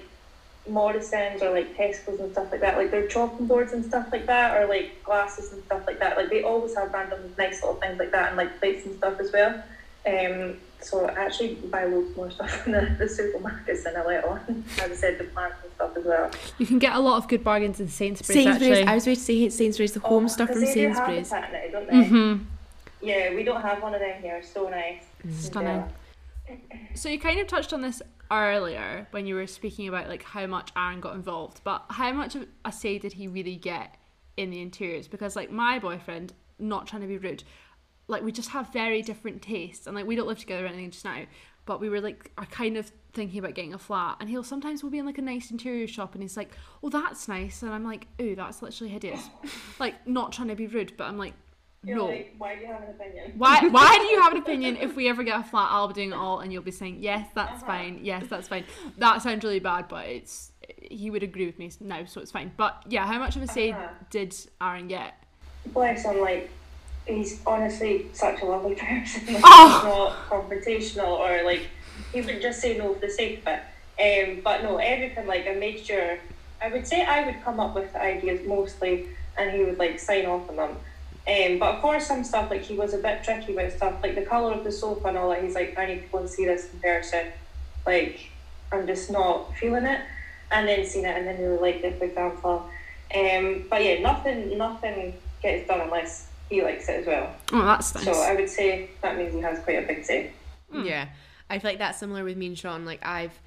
[0.69, 4.25] Morrison's or like Tesco's and stuff like that, like their chopping boards and stuff like
[4.27, 6.17] that, or like glasses and stuff like that.
[6.17, 9.19] Like they always have random nice little things like that, and like plates and stuff
[9.19, 9.63] as well.
[10.05, 14.23] Um, so I actually buy loads more stuff in the, the supermarkets than I let
[14.25, 14.63] on.
[14.81, 16.31] As I said, the plants and stuff as well.
[16.59, 18.71] You can get a lot of good bargains in Sainsbury's, Sainsbury's.
[18.79, 18.87] actually.
[18.87, 20.95] I was going to say Sainsbury's, the home Oh, stuff 'cause from they do have
[21.07, 21.29] the Sainsbury's.
[21.29, 21.93] plant now, don't they?
[22.17, 22.43] mm-hmm.
[23.01, 24.41] Yeah, we don't have one of them here.
[24.43, 25.03] So nice.
[25.39, 25.83] Stunning.
[26.95, 30.45] So you kind of touched on this earlier when you were speaking about like how
[30.47, 33.95] much Aaron got involved, but how much of a say did he really get
[34.35, 35.07] in the interiors?
[35.07, 37.43] Because like my boyfriend, not trying to be rude,
[38.07, 40.91] like we just have very different tastes, and like we don't live together or anything
[40.91, 41.23] just now,
[41.65, 44.83] but we were like are kind of thinking about getting a flat, and he'll sometimes
[44.83, 46.51] will be in like a nice interior shop, and he's like,
[46.83, 49.29] oh that's nice, and I'm like, ooh that's literally hideous,
[49.79, 51.33] like not trying to be rude, but I'm like,
[51.83, 52.05] You're no.
[52.07, 53.33] like, why do you have an opinion?
[53.37, 55.93] Why why do you have an opinion if we ever get a flat I'll be
[55.93, 57.65] doing it all and you'll be saying yes that's Uh-huh.
[57.71, 58.65] fine yes that's fine
[58.97, 62.51] that sounds really bad but it's he would agree with me now so it's fine
[62.57, 63.87] but yeah how much of a say Uh-huh.
[64.09, 65.13] did Aaron get
[65.67, 66.49] Bless him, like,
[67.05, 69.33] he's honestly such a lovely person.
[69.33, 69.73] Like, Oh.
[69.73, 71.67] He's not confrontational or, like,
[72.13, 73.47] he would just say no for the sake of
[73.99, 74.29] it.
[74.29, 76.19] Um, but no, everything, like, I made sure,
[76.61, 79.99] I would say I would come up with the ideas mostly and he would, like,
[79.99, 80.77] sign off on them.
[81.27, 84.21] Um, but course, some stuff, like, he was a bit tricky with stuff, like the
[84.21, 85.43] colour of the sofa and all that.
[85.43, 87.27] He's like, I need to go and see this in person.
[87.85, 88.29] Like,
[88.71, 90.01] I'm just not feeling it.
[90.51, 92.69] And then seen it and then really liked it, for example.
[93.13, 97.35] Um, but yeah, nothing, nothing gets done unless he likes it as well.
[97.51, 100.31] oh that's nice So I would say that means he has quite a big say.
[100.73, 101.07] Yeah,
[101.49, 102.85] I feel like that's similar with me and Sean.
[102.85, 103.37] Like I've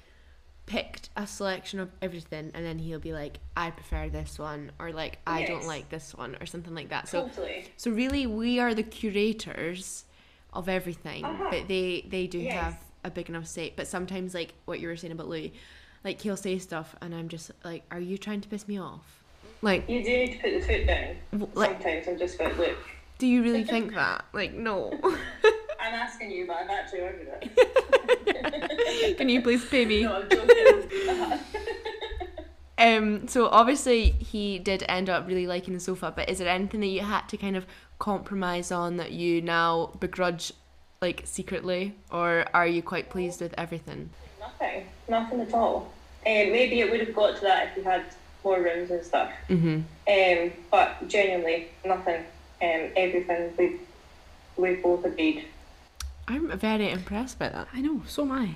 [0.71, 4.91] picked a selection of everything, and then he'll be like, "I prefer this one," or
[4.93, 7.09] like, "I don't like this one," or something like that.
[7.09, 7.65] So, Totally.
[7.75, 10.05] so really, we are the curators
[10.53, 11.47] of everything, Uh-huh.
[11.51, 12.53] but they they do Yes.
[12.53, 13.73] have a big enough say.
[13.75, 15.53] But sometimes, like what you were saying about Louis,
[16.05, 19.23] like he'll say stuff, and I'm just like, "Are you trying to piss me off?"
[19.61, 21.49] Like, You do need to put the foot down.
[21.53, 22.77] like, Sometimes I'm just like, look,
[23.19, 24.25] do you really think that?
[24.33, 24.91] Like, no.
[25.83, 27.70] I'm asking you, but I've actually ordered it.
[29.17, 30.03] Can you please pay me?
[30.03, 30.23] no.
[32.77, 36.79] Um, so obviously he did end up really liking the sofa, but is there anything
[36.79, 37.67] that you had to kind of
[37.99, 40.51] compromise on that you now begrudge
[40.99, 44.09] like secretly, or are you quite pleased with everything?
[44.61, 44.87] nothing.
[45.07, 45.91] Nothing at all.
[46.25, 48.03] Um, maybe it would have got to that if we had
[48.43, 49.31] more rooms and stuff.
[49.49, 49.81] Mm-hmm.
[50.07, 52.23] Um, but genuinely, nothing.
[52.61, 53.79] Um, everything we
[54.57, 55.47] we both agreed.
[56.27, 57.67] I'm very impressed by that.
[57.73, 58.55] I know so am I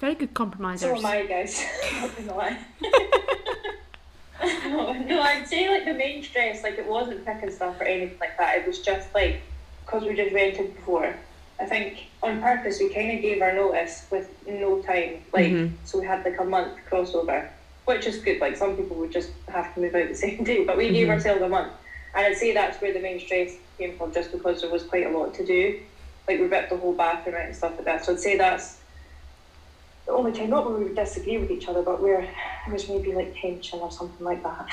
[0.00, 1.64] very good compromisers So am I, guys.
[2.26, 2.52] Not
[5.06, 8.36] no, I'd say like the main stress, like it wasn't picking stuff or anything like
[8.38, 8.58] that.
[8.58, 9.42] It was just like
[9.84, 11.14] because we just rented before.
[11.60, 15.72] I think on purpose we kind of gave our notice with no time, like Mhm.
[15.84, 17.48] so we had like a month crossover,
[17.84, 18.40] which is good.
[18.40, 21.06] Like some people would just have to move out the same day, but we gave
[21.06, 21.10] Mhm.
[21.10, 21.72] ourselves a month,
[22.14, 25.06] and I'd say that's where the main stress came from, just because there was quite
[25.06, 25.78] a lot to do.
[26.28, 28.04] Like we ripped the whole bathroom out and stuff like that.
[28.04, 28.78] So I'd say that's
[30.06, 32.88] the only time, not where we would disagree with each other, but where there was
[32.88, 34.68] maybe like tension or something like that.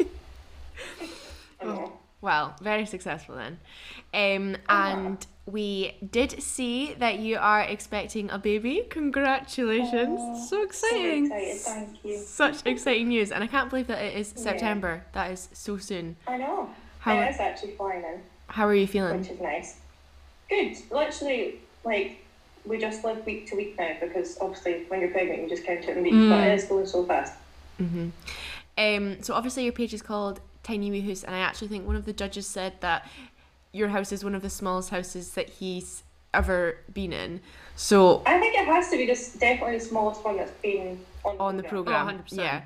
[1.60, 1.90] I.
[2.20, 3.58] Well, very successful then.
[4.12, 8.84] Um, and we did see that you are expecting a baby.
[8.90, 10.18] Congratulations!
[10.20, 11.28] Oh, so exciting.
[11.28, 12.18] So excited, thank you.
[12.18, 15.04] Such exciting news, and I can't believe that it is September.
[15.12, 16.16] That is so soon.
[16.26, 16.70] I know.
[16.98, 19.20] How- it is actually flying in, How are you feeling?
[19.20, 19.76] which is nice.
[20.48, 20.76] Good.
[20.90, 22.24] Literally, like,
[22.64, 25.84] we just live week to week now because obviously when you're pregnant you just count
[25.84, 26.46] it in weeks, but Mm.
[26.46, 27.34] it is going so fast.
[27.78, 28.08] hmm
[28.78, 31.96] Um, so obviously your page is called Tiny Wee House, and I actually think one
[31.96, 33.08] of the judges said that
[33.72, 36.02] your house is one of the smallest houses that he's
[36.34, 37.40] ever been in.
[37.76, 41.36] So I think it has to be just definitely the smallest one that's been on,
[41.38, 42.06] on the programme.
[42.06, 42.62] program, 100%.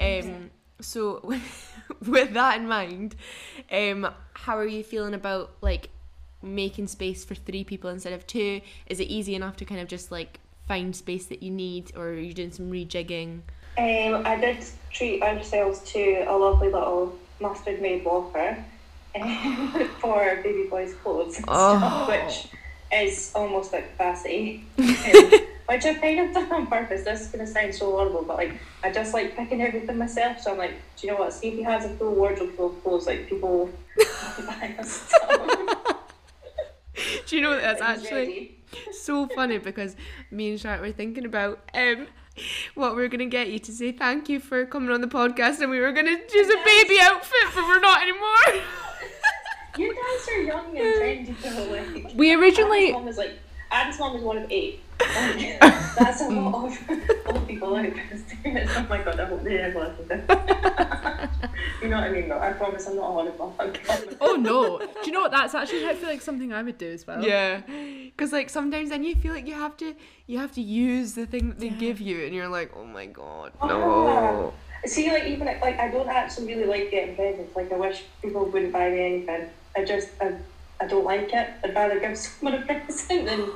[0.00, 0.30] yeah.
[0.34, 0.50] Um,
[0.80, 1.20] so
[2.06, 3.16] with that in mind,
[3.72, 5.88] um, how are you feeling about like
[6.44, 8.60] making space for three people instead of two?
[8.86, 12.08] Is it easy enough to kind of just like find space that you need, or
[12.08, 13.40] are you doing some rejigging?
[13.76, 14.58] Um, I did
[14.92, 18.56] treat ourselves to a lovely little mustard made walker
[19.20, 21.78] um, for baby boy's clothes, Oh.
[21.78, 22.48] stuff, which
[22.92, 24.64] is almost like capacity.
[25.66, 27.04] Um, which I've kind of done on purpose.
[27.04, 28.52] This is going to sound so horrible, but like
[28.82, 30.38] I just like picking everything myself.
[30.40, 31.32] So I'm like, do you know what?
[31.32, 33.70] See if he has a full wardrobe full of clothes, like people will
[34.46, 35.93] buy us stuff.
[37.26, 38.58] Do you know that's actually?
[38.92, 39.94] so funny because
[40.30, 42.08] me and Shat were thinking about um
[42.74, 45.60] what we are gonna get you to say thank you for coming on the podcast
[45.60, 48.64] and we were gonna choose a baby outfit but we're not anymore.
[49.76, 52.04] You guys are young and trendy, though.
[52.04, 53.32] Like, We originally Adam's mom was like,
[53.72, 54.80] Adam's mom is one of eight.
[55.00, 55.58] Like,
[55.98, 58.66] that's a lot of old people out there.
[58.76, 61.00] Oh my god, I hope they never listen this.
[61.82, 62.38] You know what I mean, though?
[62.38, 64.16] I promise I'm not a horrible fucker.
[64.20, 64.78] Oh no.
[64.78, 67.22] Do you know what that's actually I feel like something I would do as well.
[67.24, 67.60] Yeah,
[68.04, 69.94] because like sometimes then you feel like you have to
[70.26, 73.06] you have to use the thing that they give you and you're like oh my
[73.06, 73.66] god ah.
[73.66, 74.54] no.
[74.86, 77.56] See, like, even like, I don't actually really like getting presents.
[77.56, 79.48] Like, I wish people wouldn't buy me anything.
[79.74, 80.34] I just, I,
[80.78, 81.48] I don't like it.
[81.64, 83.50] I'd rather give someone a present than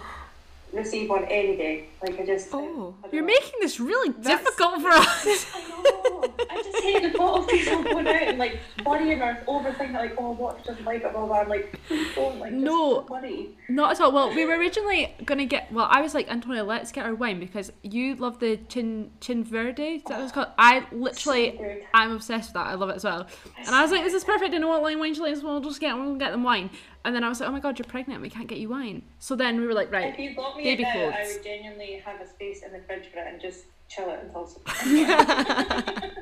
[0.72, 1.88] receive one any day.
[2.02, 2.48] Like, I just.
[2.52, 3.26] Oh, I You're know.
[3.26, 5.46] making this really That's- difficult for us.
[5.54, 6.34] I know.
[6.50, 10.14] I just hate the thought of people going out and like worrying or overthinking like,
[10.18, 11.40] oh, what doesn't like it, blah blah.
[11.40, 12.52] I'm like, please don't like.
[12.52, 13.06] No.
[13.08, 13.50] worry.
[13.68, 14.12] Not at all.
[14.12, 15.72] Well, we were originally gonna get.
[15.72, 19.42] Well, I was like, Antonia, let's get our wine because you love the chin chin
[19.44, 19.96] verde.
[19.96, 20.48] Is that what it's called?
[20.58, 21.76] I literally, So.
[21.94, 22.66] I'm obsessed with that.
[22.66, 23.26] I love it as well.
[23.66, 24.54] And I was like, this is perfect.
[24.54, 25.42] I know what line wine she likes.
[25.42, 26.70] We'll just get, we'll get them wine.
[27.04, 28.20] And then I was like, oh my god, you're pregnant.
[28.20, 29.02] We can't get you wine.
[29.18, 30.18] So then we were like, If right.
[30.18, 33.06] you got me Baby it now, I would genuinely have a space in the fridge
[33.12, 36.12] for it and just chill it until September.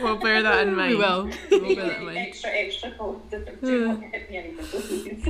[0.00, 0.90] We'll bear that in mind.
[0.90, 1.30] We will.
[1.50, 2.18] We'll bear that in mind.
[2.18, 3.20] extra, extra cold.
[3.30, 3.38] Do
[3.88, 5.28] not hit me anything, please.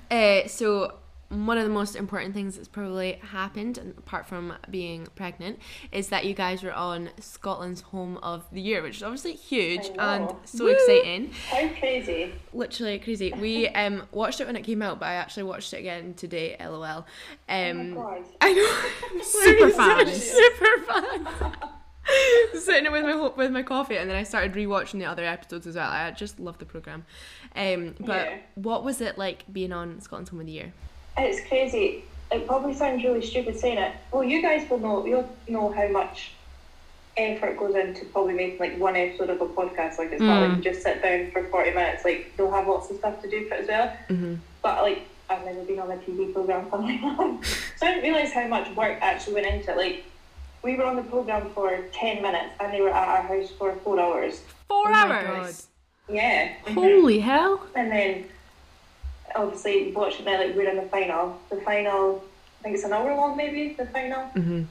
[0.10, 0.92] Uh, so
[1.34, 5.58] one of the most important things that's probably happened, apart from being pregnant,
[5.92, 9.90] is that you guys were on Scotland's Home of the Year, which is obviously huge
[9.98, 11.32] and so exciting.
[11.50, 12.32] How crazy.
[12.52, 13.32] Literally crazy.
[13.32, 16.56] We um watched it when it came out, but I actually watched it again today.
[16.60, 16.82] LOL.
[16.84, 17.06] Um,
[17.48, 18.24] Oh my god.
[18.40, 19.22] I know.
[19.22, 20.06] Super fan.
[20.06, 20.14] fan.
[20.14, 21.56] Super fan.
[22.60, 25.74] Sitting with my with my coffee, and then I started rewatching the other episodes as
[25.76, 25.90] well.
[25.90, 27.06] I just love the program.
[27.56, 28.38] Um, but Yeah.
[28.56, 30.72] what was it like being on Scotland's Home of the Year?
[31.16, 32.04] It's crazy.
[32.30, 33.92] It probably sounds really stupid saying it.
[34.10, 35.06] Well, you guys will know.
[35.06, 36.32] You'll know how much
[37.16, 39.98] effort goes into probably making like one episode of a podcast.
[39.98, 42.04] Like it's not like you just sit down for forty minutes.
[42.04, 43.96] Like they'll have lots of stuff to do for it as well.
[44.08, 44.34] Mm-hmm.
[44.62, 47.44] But like I've never been on a TV program for like that,
[47.76, 49.76] so I didn't realize how much work actually went into it.
[49.76, 50.04] Like
[50.62, 53.74] we were on the program for ten minutes and they were at our house for
[53.76, 54.42] four hours.
[54.68, 55.68] Four Oh hours.
[56.08, 56.52] Yeah.
[56.74, 57.66] Holy hell.
[57.74, 58.24] And then
[59.34, 61.38] obviously watching it like we're in the final.
[61.50, 62.24] The final
[62.60, 64.22] I think it's an hour long maybe, the final.
[64.34, 64.62] Mm-hmm.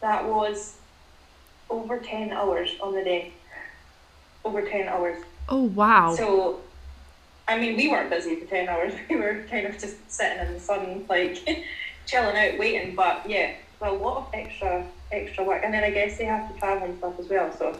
[0.00, 0.76] That was
[1.68, 3.32] over ten hours on the day.
[4.44, 5.22] Over ten hours.
[5.48, 6.14] Oh wow.
[6.14, 6.60] So
[7.48, 8.92] I mean we weren't busy for ten hours.
[9.08, 11.38] We were kind of just sitting in the sun like
[12.06, 12.94] chilling out waiting.
[12.94, 15.62] But yeah, a lot of extra extra work.
[15.64, 17.52] And then I guess they have to travel and stuff as well.
[17.56, 17.76] So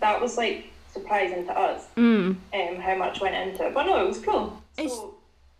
[0.00, 2.36] that was like surprising to us, Mm.
[2.54, 3.74] um, how much went into it.
[3.74, 4.62] But no, it was cool.
[4.76, 5.14] So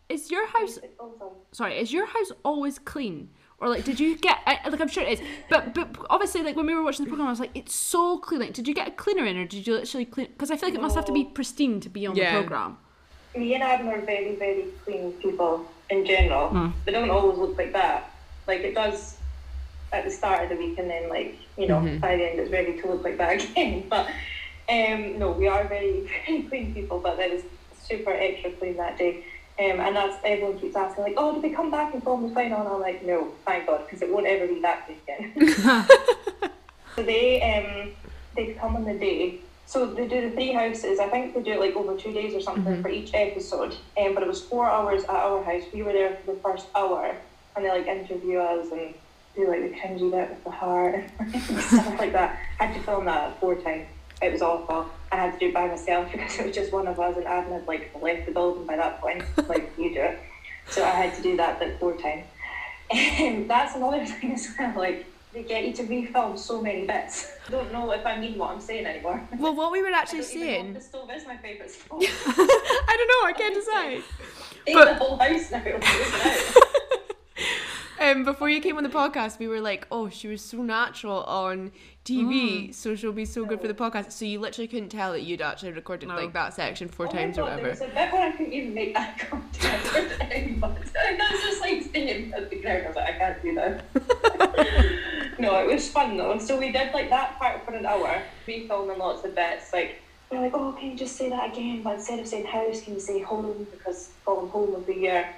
[0.08, 1.28] Is your house awesome.
[1.52, 3.30] sorry, is your house always clean?
[3.58, 4.38] Or like, did you get?
[4.46, 7.08] I, like, I'm sure it is, but but obviously, like when we were watching the
[7.08, 8.40] program, I was like, it's so clean.
[8.40, 10.26] Like, did you get a cleaner in, or did you literally clean?
[10.28, 12.34] Because I feel like it must have to be pristine to be on Yeah.
[12.34, 12.78] the program.
[13.36, 16.48] me and Adam are very, very clean people in general.
[16.50, 16.68] Hmm.
[16.84, 18.10] They don't always look like that.
[18.46, 19.16] Like it does
[19.92, 22.00] at the start of the week, and then like you know Mhm.
[22.00, 23.86] by the end it's ready to look like that again.
[23.88, 24.06] But
[24.68, 26.98] um, no, we are very, very clean people.
[27.00, 27.42] But that is
[27.80, 29.24] super extra clean that day.
[29.56, 32.34] Um, and that's everyone keeps asking like, oh, did they come back and film the
[32.34, 32.60] final?
[32.60, 35.54] And I'm like, no, thank God, because it won't ever be that clean again.
[36.96, 37.92] so they um
[38.34, 39.38] they come on the day.
[39.66, 40.98] so they do the three houses.
[40.98, 43.76] I think they do it like over two days or something for each episode.
[43.96, 45.62] Um, but it was four hours at our house.
[45.72, 47.14] We were there for the first hour,
[47.54, 48.92] and they like interview us and
[49.36, 52.40] do like the cringy bit with the heart and stuff like that.
[52.58, 53.86] I had to film that four times.
[54.24, 54.86] It was awful.
[55.12, 57.26] I had to do it by myself because it was just one of us, and
[57.26, 59.22] Adam had like left the building by that point.
[59.48, 60.18] Like you do it,
[60.68, 62.24] so I had to do that like four times.
[62.90, 64.72] And that's another thing as well.
[64.76, 67.32] Like they get you to refilm so many bits.
[67.46, 69.20] I don't know if I mean what I'm saying anymore.
[69.38, 70.74] Well, what we were actually don't even know saying.
[70.74, 72.00] the stove is my favourite stove.
[72.00, 73.22] I don't know.
[73.28, 74.02] I can't decide.
[74.72, 76.70] But- the whole house now.
[78.04, 78.16] Look.
[78.16, 81.22] Um, before you came on the podcast, we were like, "Oh, she was so natural
[81.24, 81.72] on
[82.04, 82.74] TV, Mm.
[82.74, 85.40] so she'll be so good for the podcast." So you literally couldn't tell that you'd
[85.40, 86.16] actually recorded No.
[86.16, 87.70] like that section four Oh my times or God, There whatever.
[87.70, 90.74] was a bit where I couldn't even make eye contact with anybody.
[91.00, 92.82] I was just like standing at the ground.
[92.84, 93.84] I was like, I can't do that.
[95.38, 96.32] no, it was fun though.
[96.32, 99.72] And so we did like that part for an hour, refilming lots of bits.
[99.72, 101.82] Like we we're like, oh, can you just say that again?
[101.82, 105.28] But instead of saying house, can you say home because going home of the year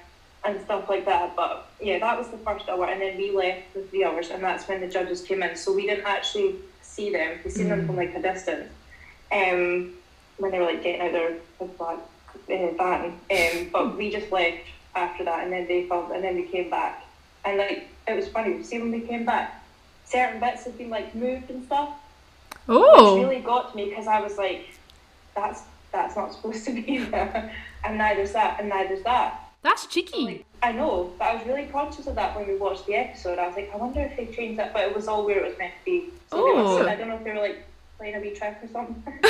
[0.46, 1.34] and stuff like that.
[1.36, 4.42] But yeah, that was the first hour, and then we left for three hours, and
[4.42, 5.56] that's when the judges came in.
[5.56, 7.38] So we didn't actually see them.
[7.44, 8.70] We seen them from like a distance.
[9.32, 9.92] Um,
[10.38, 11.98] when they were like getting out their their black
[12.48, 13.18] uh, van.
[13.30, 14.58] Um, but we just left
[14.94, 17.04] after that, and then they filmed, and then we came back,
[17.44, 18.62] and like it was funny.
[18.62, 19.64] See when we came back,
[20.04, 21.90] certain bits had been like moved and stuff,
[22.66, 24.68] which Oh, really got to me because I was like,
[25.34, 27.52] that's that's not supposed to be there,
[27.84, 29.42] and neither's that, and neither's that.
[29.62, 30.24] That's cheeky.
[30.24, 33.38] Like, I know, but I was really conscious of that when we watched the episode.
[33.38, 35.48] I was like, I wonder if they changed that, but it was all where it
[35.48, 36.10] was meant to be.
[36.30, 36.86] So Oh.
[36.86, 37.64] I don't know if they were like
[37.98, 39.02] playing a wee trick or something.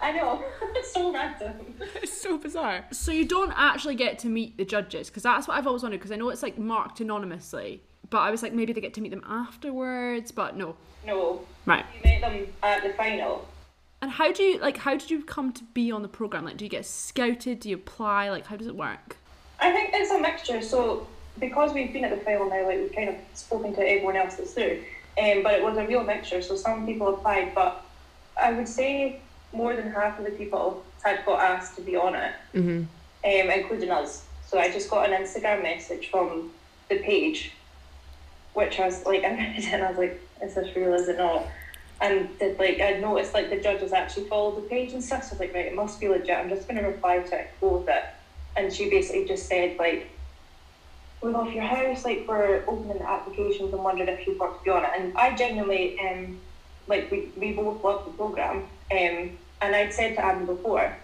[0.00, 1.52] I know, it's so random.
[1.96, 2.84] It's so bizarre.
[2.90, 5.98] So you don't actually get to meet the judges because that's what I've always wondered
[5.98, 9.00] because I know it's like marked anonymously, but I was like maybe they get to
[9.00, 10.76] meet them afterwards, but no.
[11.06, 11.84] No, Right.
[11.94, 13.46] You met them at the final.
[14.02, 16.44] And how do you like how did you come to be on the program?
[16.44, 17.60] Like do you get scouted?
[17.60, 18.30] Do you apply?
[18.30, 19.18] Like how does it work?
[19.60, 20.62] I think it's a mixture.
[20.62, 21.06] So
[21.38, 24.36] because we've been at the final now, like we've kind of spoken to everyone else
[24.36, 24.82] that's through,
[25.20, 26.42] um, but it was a real mixture.
[26.42, 27.84] So some people applied, but
[28.40, 29.20] I would say
[29.52, 32.80] more than half of the people had got asked to be on it, Mm-hmm.
[33.50, 34.26] um, including us.
[34.46, 36.50] So I just got an Instagram message from
[36.88, 37.52] the page,
[38.54, 40.94] which I was like, I read it and I was like, is this real?
[40.94, 41.46] Is it not?
[42.00, 45.22] And did like I noticed like the judges actually followed the page and stuff.
[45.24, 46.30] So I was like, right, it must be legit.
[46.30, 48.04] I'm just gonna reply to it, go with it.
[48.56, 50.10] And she basically just said like,
[51.22, 52.04] we love your house.
[52.04, 54.90] Like we're opening the applications and wondered if you'd want to be on it.
[54.96, 56.40] And I genuinely um
[56.86, 58.64] like we we both love the program.
[58.90, 60.96] Um, and I'd said to Adam before,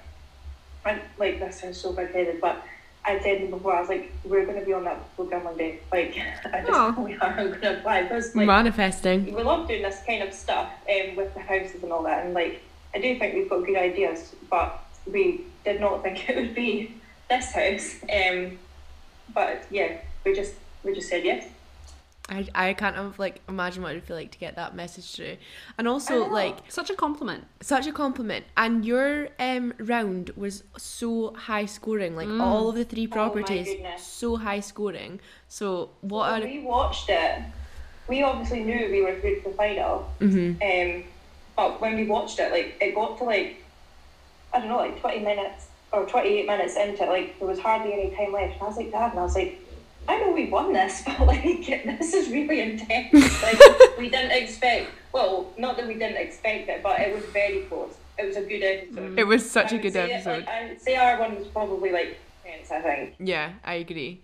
[0.84, 2.62] and like this sounds so big headed, but
[3.06, 5.44] I'd said to him before, I was like, we're going to be on that program
[5.44, 5.78] one day.
[5.92, 6.18] Like,
[6.52, 7.00] I just Aw.
[7.00, 8.02] we are going to apply.
[8.02, 9.32] Because like, Manifesting.
[9.32, 12.24] we love doing this kind of stuff um, with the houses and all that.
[12.24, 12.62] And like,
[12.94, 16.94] I do think we've got good ideas, but we did not think it would be
[17.28, 17.96] this house.
[18.12, 18.58] Um,
[19.34, 21.46] but yeah, we just we just said yes.
[22.28, 25.14] I, I can't um, like imagine what it would feel like to get that message
[25.14, 25.36] through,
[25.78, 27.44] and also like Such a compliment.
[27.60, 28.46] such a compliment.
[28.56, 34.02] And your um round was so high scoring, like all of the three properties, goodness.
[34.04, 35.20] so high scoring.
[35.48, 37.42] So what when are we watched it,
[38.08, 40.10] we obviously knew we were through to the final.
[40.20, 40.60] mm-hmm.
[40.62, 41.04] Um,
[41.56, 43.62] but when we watched it, like it got to like
[44.52, 47.58] I don't know, like twenty minutes or twenty eight minutes into it, like there was
[47.58, 48.54] hardly any time left.
[48.54, 49.60] And I was like, Dad, and I was like,
[50.08, 53.42] I know we won this, but like this is really intense.
[53.42, 53.60] like
[53.98, 54.90] we didn't expect.
[55.12, 57.94] Well, not that we didn't expect it, but it was very close.
[58.18, 59.18] It was a good episode.
[59.18, 60.38] It was such I a good say it, episode.
[60.40, 62.70] like, I would say our one was probably like tense.
[62.70, 63.14] I think.
[63.18, 64.20] Yeah, I agree.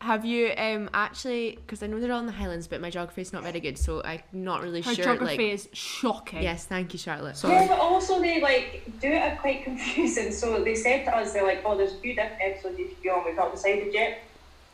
[0.00, 1.58] Have you um actually?
[1.60, 3.76] Because I know they're all in the Highlands, but my geography is not very good,
[3.76, 5.04] so I'm not really Her sure.
[5.04, 6.42] geography like, is shocking.
[6.42, 7.38] yes, thank you, Charlotte.
[7.44, 10.32] Yeah, but also they like do it quite confusing.
[10.32, 13.02] So they said to us, they're like, "Oh, there's a few different episodes you could
[13.02, 13.26] be on.
[13.26, 14.22] We've not decided yet."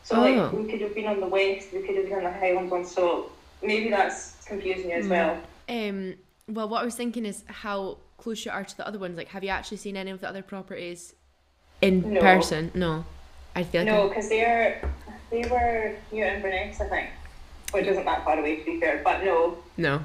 [0.05, 0.21] So Oh.
[0.21, 2.71] like we could have been on the west, we could have been on the Highlands
[2.71, 2.85] one.
[2.85, 5.39] So maybe that's confusing you as well.
[5.69, 6.15] Um.
[6.49, 9.17] Well, what I was thinking is how close you are to the other ones.
[9.17, 11.15] Like, have you actually seen any of the other properties
[11.83, 12.21] in No.
[12.21, 12.71] person?
[12.75, 13.05] No.
[13.57, 14.81] I feel like No, because they're
[15.37, 17.09] they were New Inverness, I think,
[17.73, 19.03] which isn't that far away to be fair.
[19.05, 20.03] But no, no.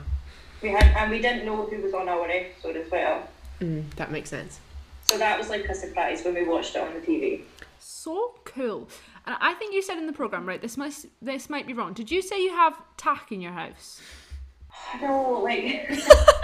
[0.62, 3.28] we had and we didn't know who was on our episode as well.
[3.62, 4.60] Mm, that makes sense.
[5.06, 7.42] So that was like a surprise when we watched it on the TV.
[7.80, 8.90] So cool.
[9.26, 10.62] And I think you said in the program, right?
[10.62, 11.94] This must this might be wrong.
[11.94, 14.02] Did you say you have tack in your house?
[15.02, 15.64] No, like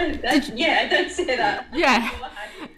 [0.54, 1.66] yeah, I did say that.
[1.74, 2.10] Yeah.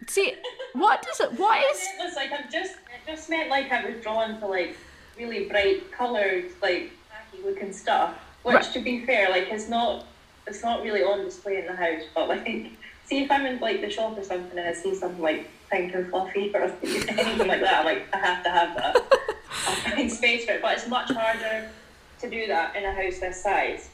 [0.09, 0.35] See,
[0.72, 1.39] what does it?
[1.39, 1.82] What is?
[1.82, 4.76] It was like I'm just it just meant like I was drawn to like
[5.21, 8.14] really bright coloured, like tacky looking stuff.
[8.43, 8.64] Which Right.
[8.73, 10.07] to be fair, like it's not
[10.47, 12.45] it's not really on display in the house, but like
[13.07, 15.95] see if I'm in like the shop or something and I see something like pink
[15.95, 18.97] and fluffy or anything like that, I'm like, I have to have that.
[19.68, 20.62] I'll find space for it.
[20.62, 21.68] But it's much harder
[22.21, 23.91] to do that in a house this size.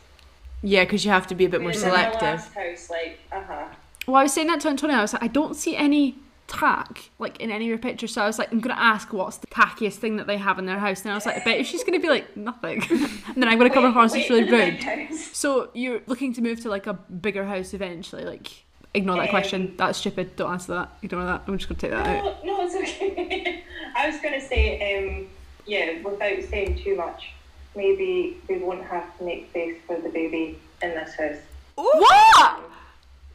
[0.62, 2.54] Yeah, because you have to be a bit more Whereas in my selective.
[2.54, 3.64] house, like, uh huh.
[4.06, 4.96] Well, I was saying that to Antonia.
[4.96, 6.16] I was like, I don't see any
[6.46, 8.12] tack like in any of your pictures.
[8.12, 10.66] So I was like, I'm gonna ask what's the tackiest thing that they have in
[10.66, 11.02] their house.
[11.02, 12.82] And I was like, I bet she's gonna be like nothing.
[12.90, 15.14] and then I'm gonna come across as really rude.
[15.32, 18.24] So you're looking to move to like a bigger house eventually?
[18.24, 18.48] Like,
[18.94, 19.74] ignore that Um, question.
[19.76, 20.36] That's stupid.
[20.36, 20.90] Don't answer that.
[21.02, 21.42] Ignore that.
[21.46, 22.44] I'm just gonna take that out.
[22.44, 23.64] No, no, it's okay.
[23.96, 25.26] I was to say, um,
[25.66, 27.30] yeah, without saying too much,
[27.74, 31.36] maybe we won't have to make space for the baby in this house.
[31.74, 32.60] What?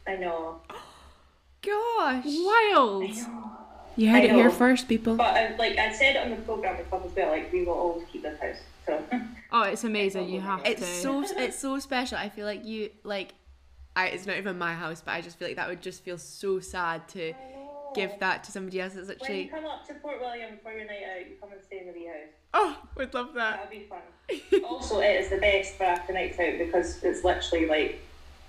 [0.06, 0.60] I know.
[1.62, 2.24] Gosh.
[2.26, 3.10] Wild.
[3.96, 5.16] You heard I it here first, people.
[5.16, 7.74] But I, like I said on the program and stuff as well, like we will
[7.74, 8.56] always keep this house.
[8.86, 9.02] So
[9.52, 10.28] Oh, it's amazing.
[10.30, 10.86] You have It's to.
[10.86, 12.16] so it's so special.
[12.18, 13.34] I feel like you like
[13.94, 16.16] I it's not even my house, but I just feel like that would just feel
[16.18, 17.34] so sad to
[17.94, 18.94] give that to somebody else.
[18.94, 21.52] It's when you actually come up to Fort William for your night out, you come
[21.52, 22.32] and stay in the wee house.
[22.54, 23.70] Oh, we'd love that.
[23.70, 24.64] That'll be fun.
[24.64, 28.00] also, it is the best for after nights out because it's literally like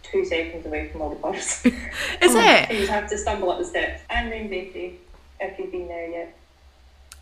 [0.03, 1.65] two seconds away from all the pubs.
[1.65, 1.73] Is
[2.21, 2.71] it?
[2.71, 4.01] you just have to stumble up the steps.
[4.09, 4.99] And Rain Bakery,
[5.39, 6.37] if you've been there yet.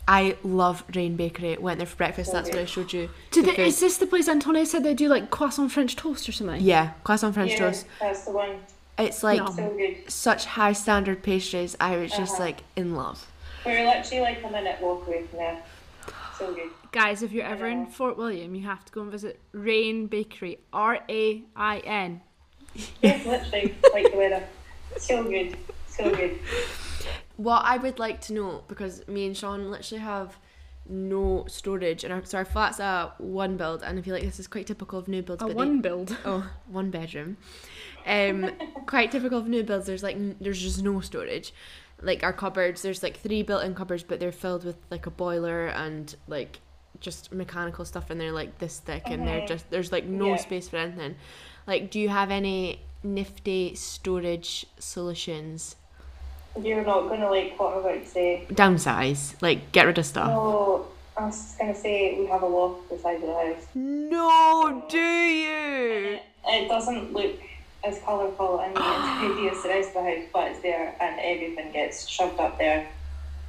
[0.08, 1.56] I love Rain Bakery.
[1.58, 2.32] Went there for breakfast.
[2.32, 3.08] That's what I showed you.
[3.30, 6.28] Did the they, is this the place Antonia said they do like croissant French toast
[6.28, 6.60] or something?
[6.60, 7.86] Yeah, croissant French yeah, toast.
[8.00, 8.56] that's the one.
[8.98, 10.10] It's like So good.
[10.10, 11.76] such high standard pastries.
[11.80, 12.42] I was just Uh-huh.
[12.42, 13.26] like in love.
[13.64, 15.62] We're literally like a minute walk away from there.
[16.36, 16.70] So good.
[16.90, 17.86] Guys, if you're ever in.
[17.86, 20.58] Fort William, you have to go and visit Rain Bakery.
[20.72, 22.20] R A I N.
[23.02, 24.42] Yeah, literally like the weather.
[24.98, 25.56] So good.
[25.88, 26.38] So good.
[27.36, 30.36] What I would like to know because me and Sean literally have
[30.88, 34.40] no storage, and our, so our flat's a one build, and I feel like this
[34.40, 35.42] is quite typical of new builds.
[35.42, 36.16] A but they- one build.
[36.24, 37.36] oh, one bedroom.
[38.06, 38.50] Um,
[38.86, 39.86] quite typical of new builds.
[39.86, 41.52] There's like n- there's just no storage.
[42.00, 45.68] Like our cupboards, there's like three built-in cupboards, but they're filled with like a boiler
[45.68, 46.58] and like
[47.00, 49.48] just mechanical stuff in there like this thick, and they're Mhm.
[49.48, 50.36] just there's like no Yeah.
[50.36, 51.14] space for anything.
[51.66, 55.76] Like, do you have any nifty storage solutions?
[56.60, 58.46] You're not gonna like what I'm about to say.
[58.50, 60.30] Downsize, like get rid of stuff.
[60.30, 60.86] Oh,
[61.16, 63.66] I was just gonna say we have a loft beside the house.
[63.74, 66.18] No, do you?
[66.46, 67.38] It doesn't look
[67.84, 71.72] as colourful and tidy as the rest of the house, but it's there and everything
[71.72, 72.88] gets shoved up there.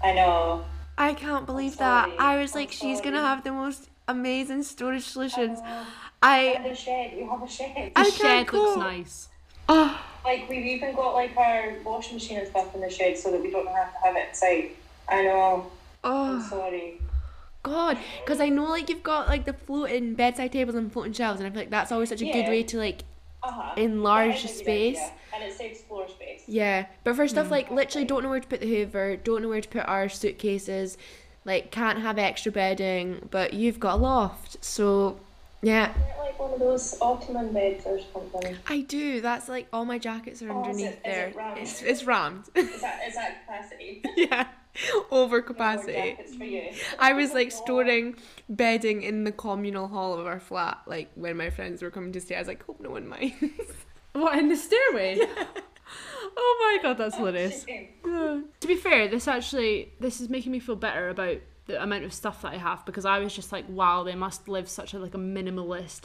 [0.01, 0.63] I know.
[0.97, 2.09] I can't believe that.
[2.19, 5.59] I was I'm like, she's gonna have the most amazing storage solutions.
[6.23, 7.91] I, the shed, we have a shed.
[7.95, 9.27] I The can't shed looks nice.
[9.69, 13.31] oh, Like we've even got like our washing machine and stuff in the shed so
[13.31, 14.69] that we don't have to have it inside.
[15.09, 15.71] I know.
[16.03, 17.01] I'm oh, sorry.
[17.63, 21.39] God, because I know like you've got like the floating bedside tables and floating shelves,
[21.39, 23.03] and I feel like that's always such a good way to like
[23.43, 23.73] Uh-huh.
[23.77, 24.97] enlarge That the is a good space.
[24.97, 26.43] idea, And it saves floor space.
[26.47, 27.51] Yeah, but for stuff mm.
[27.51, 30.09] like literally don't know where to put the Hoover, don't know where to put our
[30.09, 30.97] suitcases,
[31.45, 35.19] like can't have extra bedding, but you've got a loft, so
[35.63, 35.93] yeah.
[36.19, 38.55] Like one of those Ottoman beds or something?
[38.67, 39.21] I do.
[39.21, 41.27] That's like all my jackets are Oh, is underneath it- is there.
[41.29, 41.57] it rammed?
[41.59, 42.43] It's it's rammed.
[42.55, 44.03] Is that is that capacity?
[44.17, 44.47] yeah,
[45.11, 45.93] over More capacity.
[45.93, 46.69] jackets for you.
[46.99, 47.63] I was like Oh.
[47.63, 48.15] storing
[48.49, 52.21] bedding in the communal hall of our flat, like when my friends were coming to
[52.21, 52.35] stay.
[52.35, 53.35] I was like, hope no one minds.
[54.13, 55.17] What in the stairway?
[56.37, 57.65] oh my god, that's oh, hilarious.
[57.65, 57.89] Shame.
[58.03, 62.13] To be fair, this actually this is making me feel better about the amount of
[62.13, 64.99] stuff that I have because I was just like, wow, they must live such a
[64.99, 66.03] like a minimalist,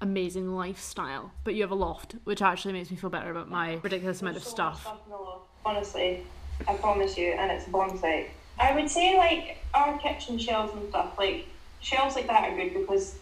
[0.00, 1.32] amazing lifestyle.
[1.44, 4.36] But you have a loft, which actually makes me feel better about my ridiculous amount
[4.36, 4.96] of so much stuff.
[5.10, 5.42] loft.
[5.64, 6.24] Honestly,
[6.68, 8.30] I promise you, and it's a bomb site.
[8.58, 11.46] I would say like our kitchen shelves and stuff, like
[11.80, 13.16] shelves like that are good because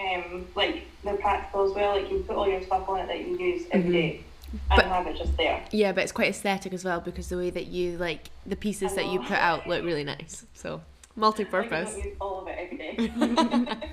[0.00, 2.00] um like they're practical as well.
[2.00, 4.84] Like you put all your stuff on it that you use every day and But-
[4.86, 5.62] have it just there.
[5.72, 8.94] yeah, but it's quite aesthetic as well because the way that you like the pieces
[8.94, 10.46] that you put out look really nice.
[10.54, 10.80] So
[11.18, 11.94] I multi-purpose.
[11.94, 13.92] don't use all of it every day.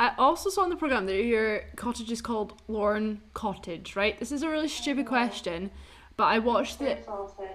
[0.00, 4.18] I also saw on the program that your cottage is called Lorne Cottage, right?
[4.18, 5.70] This is a really stupid question,
[6.16, 6.98] but I watched the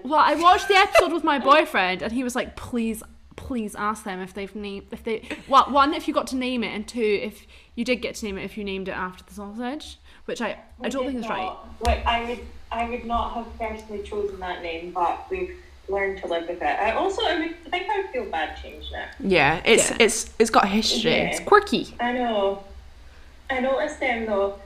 [0.04, 3.02] Well, I watched the episode with my boyfriend, and he was like, "Please,
[3.36, 6.64] please ask them if they've named if they well, one if you got to name
[6.64, 9.22] it, and two if you did get to name it if you named it after
[9.24, 11.42] the sausage, which I I don't think did is right.
[11.44, 12.40] not- Like I would,
[12.72, 15.56] I would not have personally chosen that name, but we've
[15.90, 16.62] learned to live with it.
[16.62, 19.08] I also, I, would, I think I would feel bad changing it.
[19.20, 19.96] Yeah, it's Yeah.
[20.00, 21.10] it's it's got history.
[21.12, 21.30] Yeah.
[21.30, 21.94] It's quirky.
[22.00, 22.64] I know.
[23.50, 24.58] I noticed them though.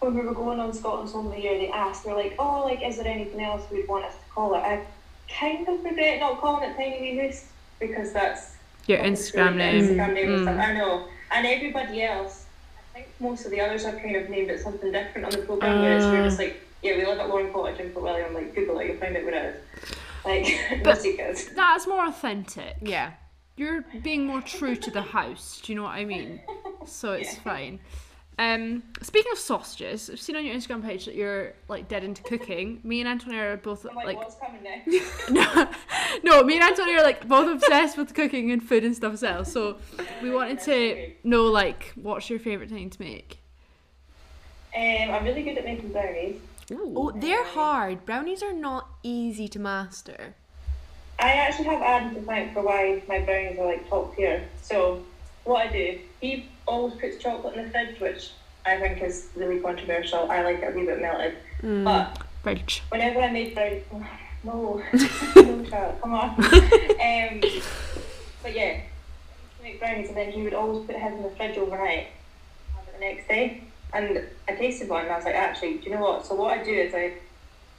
[0.00, 2.62] When we were going on Scotland's Home of the Year, they asked, they're like, "Oh,
[2.64, 4.82] like, is there anything else we'd want us to call it?" I
[5.28, 7.46] kind of regret not calling it Tiny Wee Hoose
[7.80, 8.56] because that's
[8.86, 9.82] Your Instagram name.
[9.82, 10.42] Instagram name Mm.
[10.42, 10.60] stuff.
[10.60, 12.44] I know, and everybody else.
[12.94, 15.38] I think most of the others have kind of named it something different on the
[15.46, 18.32] program where it's we're just like yeah, we live at Lorne Cottage in Fort William.
[18.34, 19.96] Like Google it, you'll find out where it is.
[20.26, 21.46] Like, no But- secrets.
[21.54, 22.76] That's more authentic.
[22.82, 23.12] Yeah.
[23.56, 25.60] You're being more true to the house.
[25.64, 26.40] Do you know what I mean?
[26.84, 27.80] So it's fine.
[28.38, 32.22] Um, speaking of sausages, I've seen on your Instagram page that you're like dead into
[32.22, 32.80] cooking.
[32.84, 35.30] Me and Antonia are both I'm like, like what's coming next?
[35.30, 35.68] no,
[36.22, 39.22] no, me and Antonia are like both obsessed with cooking and food and stuff as
[39.22, 39.42] well.
[39.46, 39.78] So
[40.22, 43.38] we wanted to know like what's your favorite thing to make.
[44.76, 45.94] Um, I'm really good at making
[46.66, 46.94] brownies.
[46.96, 48.04] Oh, they're hard.
[48.04, 50.34] Brownies are not easy to master.
[51.18, 54.46] I actually have Adam to thank for why my brownies are like top tier.
[54.62, 55.02] So
[55.44, 58.30] what I do, he always puts chocolate in the fridge, which
[58.66, 60.30] I think is really controversial.
[60.30, 61.36] I like it a wee bit melted.
[61.62, 62.82] But Fridge.
[62.90, 63.84] whenever I made brownies,
[64.44, 64.82] no,
[65.36, 66.30] no child, come on.
[66.30, 67.40] um,
[68.42, 71.22] but yeah, I used to make brownies, and then he would always put his in
[71.22, 72.08] the fridge overnight,
[72.74, 73.62] have it the next day.
[73.92, 76.26] And I tasted one, and I was like, actually, do you know what?
[76.26, 77.14] So what I do is I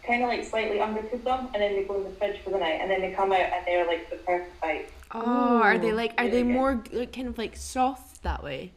[0.05, 2.57] kind of like slightly undercook them, and then they go in the fridge for the
[2.57, 4.89] night, and then they come out and they're like the perfect bite.
[5.11, 6.13] Oh, are they like?
[6.17, 6.51] Are they good.
[6.51, 8.71] more like kind of like soft that way?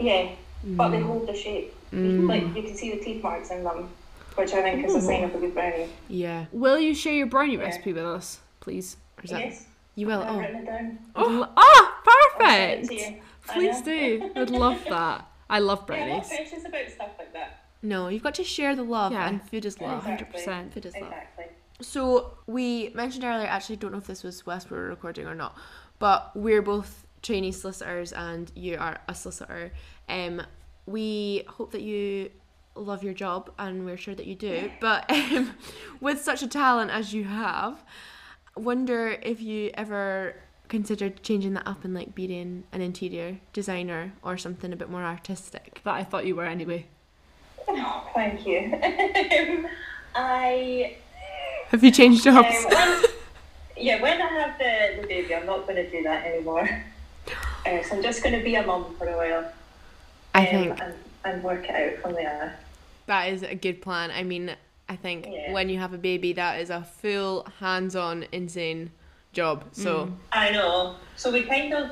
[0.00, 0.28] Yeah,
[0.64, 1.74] but they hold the shape.
[1.92, 3.88] Like you can see the teeth marks in them,
[4.34, 5.88] which I think is a sign of a good brownie.
[6.08, 6.46] Yeah.
[6.52, 8.96] Will you share your brownie recipe with us, please?
[9.22, 10.22] Is that- Yes, You will.
[10.22, 10.38] I've Oh.
[10.40, 10.98] written it down.
[11.16, 12.88] Oh, ah, I'll it perfect.
[12.88, 13.22] to you.
[13.48, 14.30] Please do.
[14.36, 15.24] I'd love that.
[15.48, 17.64] I love Yeah, I'm not precious about stuff like that.
[17.82, 19.28] No, you've got to share the love, Yeah.
[19.28, 20.06] and food is love.
[20.08, 20.42] Exactly.
[20.42, 20.72] 100%.
[20.72, 21.12] Food is love.
[21.12, 21.44] Exactly.
[21.80, 23.46] So we mentioned earlier.
[23.46, 25.56] Actually, don't know if this was whilst we were recording or not,
[25.98, 29.72] but we're both trainee solicitors, and you are a solicitor.
[30.08, 30.42] Um,
[30.86, 32.30] we hope that you
[32.74, 34.70] love your job, and we're sure that you do.
[34.80, 35.54] But um,
[36.00, 37.84] with such a talent as you have,
[38.56, 40.36] wonder if you ever
[40.68, 45.02] considered changing that up and like being an interior designer or something a bit more
[45.02, 45.80] artistic.
[45.84, 46.86] That I thought you were anyway.
[47.68, 48.72] Oh, thank you.
[48.82, 49.66] Um,
[50.14, 50.96] I
[51.68, 52.54] Have you changed jobs?
[52.66, 53.04] um, when,
[53.76, 56.68] yeah, when I have the, the baby, I'm not going to do that anymore.
[57.66, 59.52] Uh, so I'm just going to be a mum for a while.
[60.36, 60.94] I um, think and,
[61.24, 62.56] and work it out from there.
[63.06, 64.12] That is a good plan.
[64.12, 64.54] I mean,
[64.88, 65.52] I think Yeah.
[65.52, 68.92] when you have a baby, that is a full hands-on, insane
[69.36, 69.62] job.
[69.72, 70.96] So I know.
[71.16, 71.90] So we kind of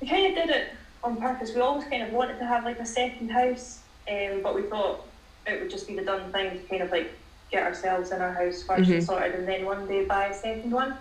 [0.00, 0.68] we kind of did it
[1.04, 1.54] on purpose.
[1.54, 5.06] We always kind of wanted to have like a second house, um, but we thought
[5.46, 7.12] it would just be the done thing to kind of like
[7.52, 10.70] get ourselves in our house 1st and sorted, and then one day buy a second
[10.72, 10.96] one.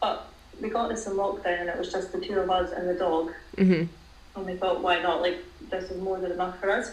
[0.00, 0.26] But
[0.60, 2.94] we got this in lockdown, and it was just the two of us and the
[2.94, 3.32] dog.
[3.56, 3.88] Mhm.
[4.34, 5.22] And we thought, why not?
[5.22, 5.38] Like
[5.70, 6.92] this is more than enough for us.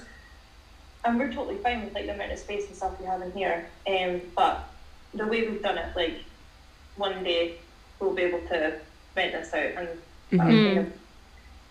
[1.04, 3.32] And we're totally fine with like the amount of space and stuff we have in
[3.34, 3.66] here.
[3.86, 4.64] Um, but
[5.14, 6.24] the way we've done it, like
[6.98, 7.56] one day
[8.00, 8.80] we'll be able to
[9.16, 9.88] rent this out and
[10.32, 10.94] that'll kind of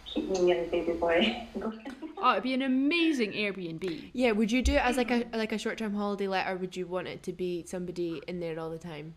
[0.05, 1.81] keep me and baby boy going.
[2.19, 4.11] Oh, it'd be an amazing Airbnb.
[4.13, 5.37] yeah, would you do it as like a mm-hmm.
[5.37, 8.59] like a short-term holiday let, or would you want it to be somebody in there
[8.61, 9.15] all the time,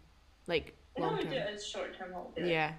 [0.48, 1.38] like No, long we do term?
[1.38, 2.52] it as short term holiday.
[2.52, 2.74] Yeah.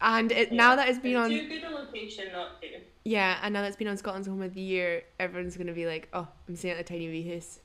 [0.00, 2.68] And it, now that it's been It's on, too good a location not to.
[3.04, 5.86] yeah, and now that it's been on Scotland's Home of the Year, everyone's gonna be
[5.86, 7.60] like, oh, I'm staying at a tiny wee house.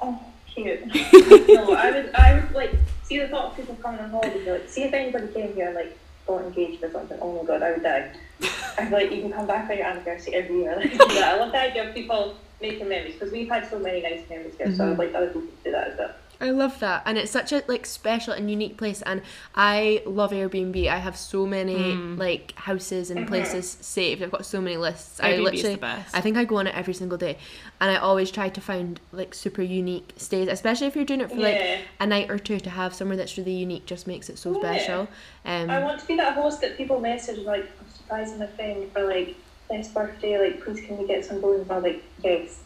[0.00, 0.86] Oh, cute.
[1.48, 2.74] no, I would, I would like
[3.04, 4.52] see the thought of people coming on holiday.
[4.52, 7.18] Like, see if anybody came here and like got engaged or something.
[7.20, 8.12] Oh my god, I would die.
[8.78, 10.76] I'd be like, you can come back on your anniversary every year.
[10.98, 14.28] Like, I love the idea of people making memories because we've had so many nice
[14.28, 14.66] memories here.
[14.66, 14.82] So mm-hmm.
[14.82, 16.14] I would like other people to do that as well.
[16.42, 19.00] I love that, and it's such a like special and unique place.
[19.02, 19.22] And
[19.54, 20.88] I love Airbnb.
[20.88, 24.22] I have so many like houses and places saved.
[24.22, 25.20] I've got so many lists.
[25.20, 26.14] I Airbnb is literally, the best.
[26.16, 27.38] I think I go on it every single day,
[27.80, 31.30] and I always try to find like super unique stays, especially if you're doing it
[31.30, 31.50] for Yeah.
[31.50, 31.62] like
[32.00, 32.58] a night or two.
[32.58, 34.58] To have somewhere that's really unique just makes it so Yeah.
[34.58, 35.08] special.
[35.44, 38.90] Um, I want to be that host that people message like, I'm surprising a friend
[38.92, 39.36] for like
[39.70, 40.38] next birthday.
[40.38, 41.70] Like, please can we get some balloons?
[41.70, 42.58] I'm like, yes.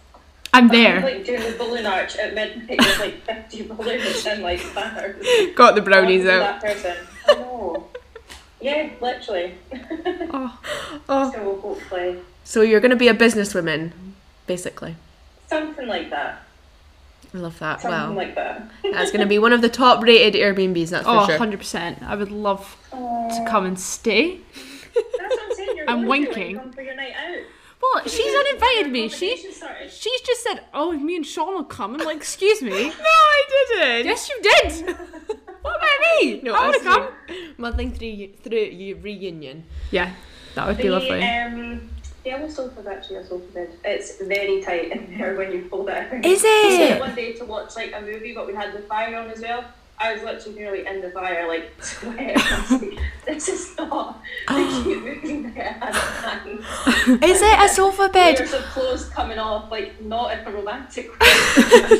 [0.57, 1.01] I'm I'm there.
[1.01, 5.25] like doing the balloon arch at midnight with like 50 balloons and like banners.
[5.55, 6.61] got the brownies want to be out.
[6.61, 6.97] That person.
[7.29, 7.87] I know.
[8.61, 9.55] Yeah, literally.
[10.33, 10.59] Oh,
[11.09, 13.91] Oh, So hopefully so you're gonna be a businesswoman,
[14.47, 14.95] basically.
[15.49, 16.43] something like that.
[17.35, 17.81] I love that.
[17.83, 18.71] Something Wow, like that.
[18.93, 20.91] that's gonna be one of the top rated Airbnbs.
[20.91, 21.39] That's for oh, sure.
[21.39, 22.03] 100%.
[22.03, 24.39] I would love Aw, to come and stay.
[24.95, 25.77] That's what I'm saying.
[25.77, 26.57] You're I'm going to, like, winking.
[26.59, 27.43] come for your night out.
[27.83, 29.09] Well, she's uninvited me.
[29.09, 31.95] She, she's just said, oh, me and Sean will come.
[31.95, 32.71] I'm like, excuse me.
[32.89, 34.07] No, I didn't.
[34.07, 34.97] yes, you did.
[35.63, 36.41] what about me?
[36.43, 37.09] No, I want to come.
[37.59, 39.65] Muddling through through your reunion.
[39.91, 40.13] Yeah,
[40.55, 41.23] that would be The, lovely.
[41.23, 41.91] um,
[42.25, 43.71] the other sofa is actually a sofa bed.
[43.85, 46.25] It's very tight in there when you fold it.
[46.25, 46.75] Is We it?
[46.75, 49.41] stayed one day to watch like a movie, but we had the fire on as
[49.41, 49.65] well.
[49.99, 52.37] I was literally nearly in the fire, like sweating.
[52.37, 57.25] I was like, this is not the cute movie that I had in mind.
[57.25, 58.39] Is it a sofa bed?
[58.39, 61.27] Layers of clothes coming off, like not in a romantic way.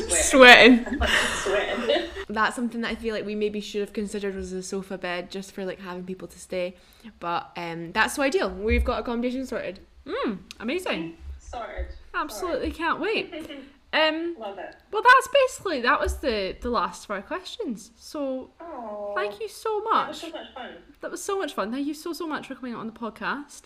[0.09, 0.85] Sweating.
[0.85, 0.87] Sweating.
[1.01, 1.09] I'm
[1.43, 2.11] sweating.
[2.29, 5.31] That's something that I feel like we maybe should have considered was a sofa bed
[5.31, 6.77] just for like having people to stay.
[7.19, 8.51] But um, that's so ideal.
[8.51, 9.81] We've got accommodation sorted.
[10.07, 11.17] Mm, amazing.
[11.39, 11.87] Sorted.
[12.15, 13.33] Absolutely can't wait.
[13.93, 14.75] Um, Love it.
[14.93, 17.93] well, that's basically that was the the last of our questions.
[17.97, 20.21] So Oh, thank you so much.
[20.23, 20.71] That was so much fun.
[21.01, 21.73] That was so much fun.
[21.73, 23.63] Thank you so so much for coming on the podcast.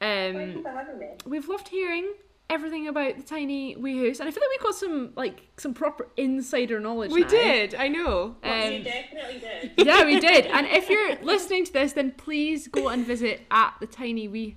[0.00, 1.08] Thank you Um, for having me.
[1.26, 2.12] we've loved hearing
[2.50, 5.74] everything about the tiny wee house, and I feel like we got some like some
[5.74, 7.12] proper insider knowledge.
[7.12, 7.28] We now.
[7.28, 7.74] Did.
[7.74, 8.36] I know.
[8.42, 9.72] Um, you definitely did.
[9.86, 10.46] yeah, we did.
[10.46, 14.56] And if you're listening to this, then please go and visit at the tiny wee.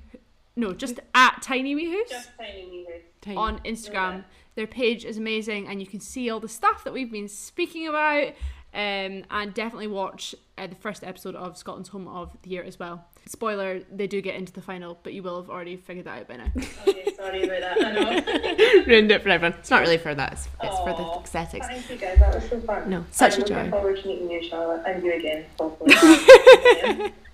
[0.55, 3.21] No, just at tiny wee house Just tiny wee bit.
[3.21, 3.37] Tiny.
[3.37, 4.23] on Instagram.
[4.55, 7.87] Their page is amazing, and you can see all the stuff that we've been speaking
[7.87, 8.33] about.
[8.73, 12.79] Um, and definitely watch uh, the first episode of Scotland's Home of the Year as
[12.79, 13.03] well.
[13.25, 16.27] Spoiler: they do get into the final, but you will have already figured that out
[16.29, 16.45] by now.
[16.87, 17.85] Okay, sorry about that.
[17.85, 18.83] I know.
[18.87, 19.57] Ruined it for everyone.
[19.59, 20.31] It's not really for that.
[20.33, 21.67] It's, it's for the Aw, aesthetics.
[21.67, 22.17] Thank you guys.
[22.19, 22.89] That was so fun.
[22.89, 23.55] No, such I'm a joy.
[23.55, 25.91] looking forward to meeting you, Charlotte, and you again, hopefully.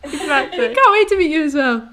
[0.03, 0.73] Exactly.
[0.73, 1.87] Can't wait to meet you as well.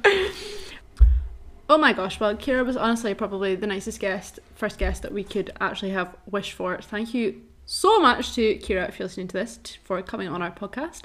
[1.66, 5.24] Oh my gosh, well, Kira was honestly probably the nicest guest, first guest that we
[5.24, 6.78] could actually have wished for.
[6.80, 10.50] Thank you so much to Kira, if you're listening to this, for coming on our
[10.50, 11.04] podcast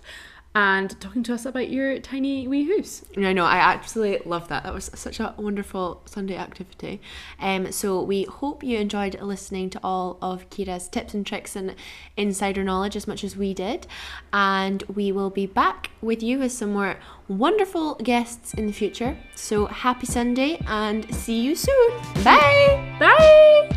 [0.55, 3.03] and talking to us about your tiny wee hoose.
[3.15, 4.63] No, no, I absolutely love that.
[4.63, 7.01] That was such a wonderful Sunday activity.
[7.39, 11.75] Um, so we hope you enjoyed listening to all of Kira's tips and tricks and
[12.17, 13.85] insider knowledge as much as we did.
[14.33, 16.97] And we will be back with you with some more
[17.27, 19.17] wonderful guests in the future.
[19.35, 21.91] So happy Sunday and see you soon.
[22.23, 22.97] Bye.
[22.99, 23.69] Bye!